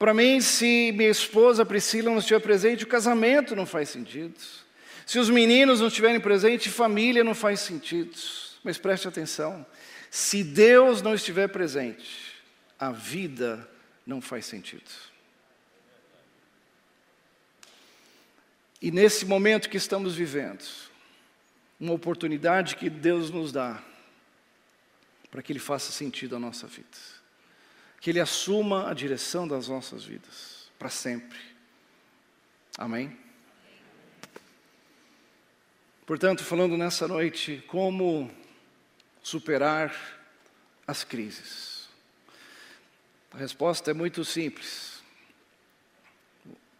Para 0.00 0.14
mim, 0.14 0.40
se 0.40 0.92
minha 0.96 1.10
esposa 1.10 1.62
Priscila 1.62 2.10
não 2.10 2.20
estiver 2.20 2.40
presente, 2.40 2.84
o 2.84 2.86
casamento 2.86 3.54
não 3.54 3.66
faz 3.66 3.90
sentido. 3.90 4.34
Se 5.04 5.18
os 5.18 5.28
meninos 5.28 5.78
não 5.78 5.88
estiverem 5.88 6.18
presentes, 6.18 6.72
família 6.72 7.22
não 7.22 7.34
faz 7.34 7.60
sentido. 7.60 8.16
Mas 8.64 8.78
preste 8.78 9.06
atenção: 9.06 9.66
se 10.10 10.42
Deus 10.42 11.02
não 11.02 11.12
estiver 11.14 11.48
presente, 11.48 12.34
a 12.78 12.90
vida 12.90 13.68
não 14.06 14.22
faz 14.22 14.46
sentido. 14.46 14.90
E 18.80 18.90
nesse 18.90 19.26
momento 19.26 19.68
que 19.68 19.76
estamos 19.76 20.14
vivendo, 20.14 20.64
uma 21.78 21.92
oportunidade 21.92 22.74
que 22.74 22.88
Deus 22.88 23.30
nos 23.30 23.52
dá 23.52 23.82
para 25.30 25.42
que 25.42 25.52
Ele 25.52 25.58
faça 25.58 25.92
sentido 25.92 26.36
à 26.36 26.38
nossa 26.38 26.66
vida, 26.66 26.88
que 28.00 28.10
Ele 28.10 28.20
assuma 28.20 28.90
a 28.90 28.94
direção 28.94 29.46
das 29.46 29.68
nossas 29.68 30.04
vidas 30.04 30.70
para 30.78 30.88
sempre. 30.88 31.38
Amém? 32.78 33.16
Portanto, 36.06 36.42
falando 36.42 36.76
nessa 36.76 37.06
noite, 37.06 37.62
como 37.68 38.30
superar 39.22 39.94
as 40.86 41.04
crises. 41.04 41.88
A 43.30 43.36
resposta 43.36 43.90
é 43.90 43.94
muito 43.94 44.24
simples. 44.24 45.02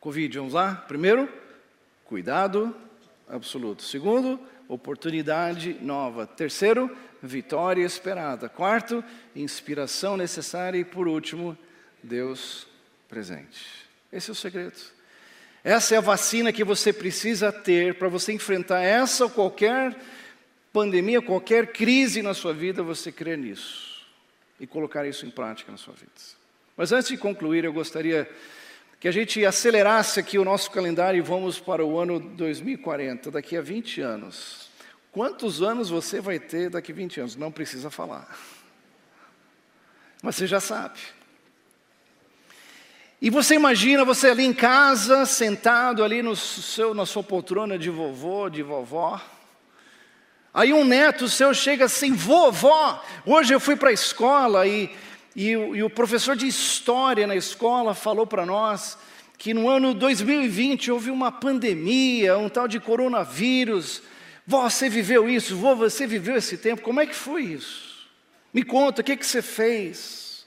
Covid, 0.01 0.39
vamos 0.39 0.55
lá? 0.55 0.75
Primeiro, 0.75 1.33
cuidado 2.05 2.75
absoluto. 3.29 3.83
Segundo, 3.83 4.41
oportunidade 4.67 5.75
nova. 5.75 6.27
Terceiro, 6.27 6.97
vitória 7.23 7.85
esperada. 7.85 8.49
Quarto, 8.49 9.05
inspiração 9.35 10.17
necessária. 10.17 10.79
E 10.79 10.85
por 10.85 11.09
último, 11.09 11.57
Deus 12.03 12.67
presente. 13.09 13.87
Esse 14.13 14.31
é 14.31 14.33
o 14.33 14.37
segredo. 14.37 14.79
Essa 15.63 15.95
é 15.95 15.99
a 15.99 16.03
vacina 16.03 16.53
que 16.53 16.65
você 16.65 16.93
precisa 16.93 17.53
ter 17.53 17.95
para 17.95 18.09
você 18.09 18.33
enfrentar 18.33 18.81
essa 18.81 19.25
ou 19.25 19.31
qualquer 19.31 19.95
pandemia, 20.73 21.21
qualquer 21.21 21.73
crise 21.73 22.23
na 22.23 22.33
sua 22.33 22.55
vida, 22.55 22.83
você 22.83 23.13
crer 23.13 23.37
nisso 23.37 24.07
e 24.59 24.67
colocar 24.67 25.07
isso 25.07 25.27
em 25.27 25.31
prática 25.31 25.71
na 25.71 25.79
sua 25.79 25.95
vida. 25.95 26.13
Mas 26.77 26.93
antes 26.93 27.09
de 27.09 27.19
concluir, 27.19 27.65
eu 27.65 27.73
gostaria 27.73 28.29
que 28.99 29.09
a 29.09 29.13
gente 29.13 29.45
acelerasse 29.45 30.21
aqui 30.21 30.39
o 30.39 30.45
nosso 30.45 30.71
calendário 30.71 31.19
e 31.19 31.23
vamos 31.23 31.59
para 31.59 31.85
o 31.85 31.99
ano 31.99 32.21
2040, 32.21 33.31
daqui 33.31 33.57
a 33.57 33.63
20 33.63 34.01
anos. 34.01 34.70
Quantos 35.13 35.63
anos 35.63 35.91
você 35.91 36.21
vai 36.21 36.39
ter 36.39 36.71
daqui 36.71 36.93
a 36.93 36.95
20 36.95 37.21
anos? 37.21 37.37
Não 37.37 37.51
precisa 37.51 37.91
falar. 37.91 38.39
Mas 40.23 40.37
você 40.37 40.47
já 40.47 40.61
sabe. 40.61 40.99
E 43.21 43.29
você 43.29 43.55
imagina 43.55 44.05
você 44.05 44.31
ali 44.31 44.45
em 44.45 44.55
casa, 44.55 45.27
sentado 45.27 46.03
ali 46.03 46.23
no 46.23 46.35
seu, 46.35 46.95
na 46.95 47.05
sua 47.05 47.23
poltrona 47.23 47.79
de 47.79 47.91
vovô, 47.91 48.49
de 48.49 48.63
vovó. 48.63 49.21
Aí 50.55 50.73
um 50.73 50.85
neto 50.85 51.29
seu 51.29 51.53
chega 51.53 51.85
assim, 51.85 52.13
vovó, 52.13 53.05
hoje 53.25 53.53
eu 53.53 53.61
fui 53.61 53.77
para 53.77 53.91
a 53.91 53.93
escola 53.93 54.67
e 54.67 54.91
e, 55.35 55.51
e, 55.51 55.83
o 55.83 55.89
professor 55.89 56.35
de 56.35 56.47
história 56.47 57.27
na 57.27 57.37
escola 57.37 57.95
falou 57.95 58.27
para 58.27 58.45
nós 58.45 58.99
que 59.39 59.55
no 59.55 59.69
ano 59.69 59.95
2020 59.95 60.91
houve 60.91 61.11
uma 61.11 61.31
pandemia, 61.31 62.37
um 62.37 62.49
tal 62.49 62.67
de 62.67 62.81
coronavírus. 62.81 64.03
Você 64.51 64.89
viveu 64.89 65.29
isso, 65.29 65.57
você 65.57 66.09
viveu 66.09 66.35
esse 66.35 66.59
tempo, 66.59 66.83
como 66.83 67.01
é 67.01 67.07
que 67.07 67.15
foi 67.15 67.45
isso? 67.45 68.11
Me 68.53 68.65
conta, 68.65 69.01
o 69.01 69.05
que, 69.05 69.17
que 69.17 69.25
você 69.25 69.41
fez? 69.41 70.45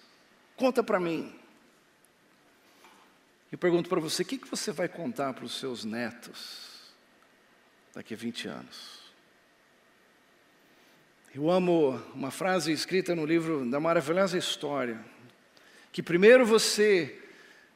Conta 0.57 0.83
para 0.83 0.99
mim. 0.99 1.33
Eu 3.49 3.57
pergunto 3.57 3.87
para 3.87 4.01
você, 4.01 4.23
o 4.23 4.25
que, 4.25 4.37
que 4.37 4.49
você 4.49 4.73
vai 4.73 4.89
contar 4.89 5.31
para 5.31 5.45
os 5.45 5.57
seus 5.57 5.85
netos 5.85 6.93
daqui 7.95 8.13
a 8.13 8.17
20 8.17 8.49
anos? 8.49 8.99
Eu 11.33 11.49
amo 11.49 11.91
uma 12.13 12.29
frase 12.29 12.73
escrita 12.73 13.15
no 13.15 13.25
livro 13.25 13.65
da 13.71 13.79
maravilhosa 13.79 14.37
história, 14.37 14.99
que 15.93 16.03
primeiro 16.03 16.45
você 16.45 17.21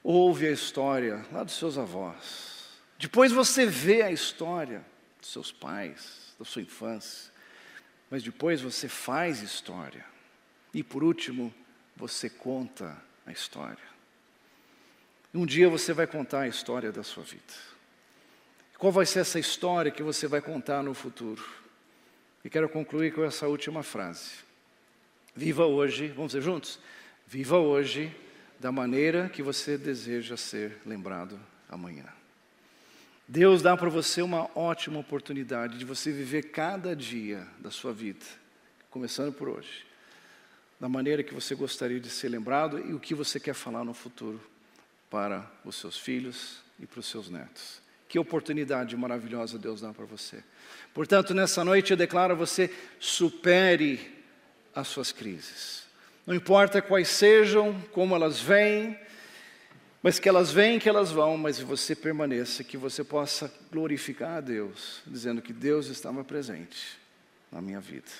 ouve 0.04 0.46
a 0.46 0.52
história 0.52 1.26
lá 1.32 1.46
dos 1.46 1.58
seus 1.58 1.78
avós, 1.78 2.82
depois 3.00 3.32
você 3.32 3.66
vê 3.66 4.02
a 4.02 4.12
história 4.12 4.84
dos 5.28 5.34
seus 5.34 5.52
pais, 5.52 6.34
da 6.40 6.46
sua 6.46 6.62
infância, 6.62 7.32
mas 8.10 8.24
depois 8.24 8.62
você 8.62 8.88
faz 8.88 9.42
história, 9.42 10.06
e 10.74 10.82
por 10.82 11.04
último, 11.04 11.54
você 11.96 12.30
conta 12.30 12.98
a 13.26 13.32
história. 13.32 13.84
Um 15.34 15.46
dia 15.46 15.70
você 15.70 15.92
vai 15.92 16.08
contar 16.08 16.42
a 16.42 16.48
história 16.48 16.92
da 16.92 17.04
sua 17.04 17.24
vida. 17.24 17.54
Qual 18.78 18.92
vai 18.92 19.06
ser 19.06 19.20
essa 19.20 19.40
história 19.40 19.92
que 19.92 20.02
você 20.02 20.28
vai 20.28 20.40
contar 20.40 20.82
no 20.82 20.94
futuro? 20.94 21.44
E 22.46 22.50
quero 22.50 22.70
concluir 22.70 23.14
com 23.14 23.24
essa 23.24 23.48
última 23.48 23.84
frase. 23.84 24.32
Viva 25.36 25.66
hoje, 25.66 26.08
vamos 26.08 26.32
dizer 26.32 26.44
juntos? 26.44 26.80
Viva 27.26 27.58
hoje 27.58 28.16
da 28.60 28.72
maneira 28.72 29.30
que 29.30 29.44
você 29.44 29.78
deseja 29.78 30.38
ser 30.38 30.80
lembrado 30.86 31.40
amanhã. 31.70 32.17
Deus 33.28 33.62
dá 33.62 33.76
para 33.76 33.90
você 33.90 34.22
uma 34.22 34.50
ótima 34.58 35.00
oportunidade 35.00 35.78
de 35.78 35.84
você 35.84 36.14
viver 36.14 36.44
cada 36.44 36.96
dia 36.96 37.46
da 37.60 37.70
sua 37.70 37.92
vida, 37.92 38.26
começando 38.90 39.34
por 39.34 39.50
hoje, 39.50 39.86
da 40.80 40.88
maneira 40.88 41.22
que 41.22 41.34
você 41.34 41.54
gostaria 41.54 42.00
de 42.00 42.10
ser 42.10 42.30
lembrado 42.30 42.80
e 42.80 42.94
o 42.94 43.00
que 43.00 43.14
você 43.14 43.38
quer 43.38 43.54
falar 43.54 43.84
no 43.84 43.94
futuro 43.94 44.40
para 45.10 45.46
os 45.66 45.76
seus 45.76 45.98
filhos 45.98 46.60
e 46.80 46.86
para 46.86 47.02
os 47.02 47.06
seus 47.08 47.30
netos. 47.30 47.82
Que 48.08 48.18
oportunidade 48.18 48.96
maravilhosa 48.96 49.60
Deus 49.60 49.82
dá 49.82 49.94
para 49.94 50.06
você. 50.06 50.42
Portanto, 50.94 51.34
nessa 51.34 51.66
noite 51.66 51.92
eu 51.92 51.98
declaro 51.98 52.32
a 52.32 52.38
você: 52.38 52.74
supere 52.98 54.24
as 54.74 54.88
suas 54.88 55.12
crises. 55.12 55.84
Não 56.26 56.34
importa 56.34 56.82
quais 56.82 57.10
sejam, 57.10 57.78
como 57.92 58.16
elas 58.16 58.40
vêm, 58.40 58.98
mas 60.02 60.20
que 60.20 60.30
elas 60.30 60.52
vêm, 60.52 60.80
que 60.80 60.88
elas 60.88 61.12
vão, 61.12 61.38
mas 61.38 61.60
você 61.60 61.96
permaneça, 61.96 62.64
que 62.64 62.78
você 62.78 63.04
possa 63.04 63.52
glorificar 63.72 64.38
a 64.38 64.42
Deus, 64.42 65.02
dizendo 65.06 65.42
que 65.42 65.52
Deus 65.52 65.88
estava 65.88 66.24
presente 66.24 67.00
na 67.52 67.62
minha 67.62 67.80
vida. 67.80 68.12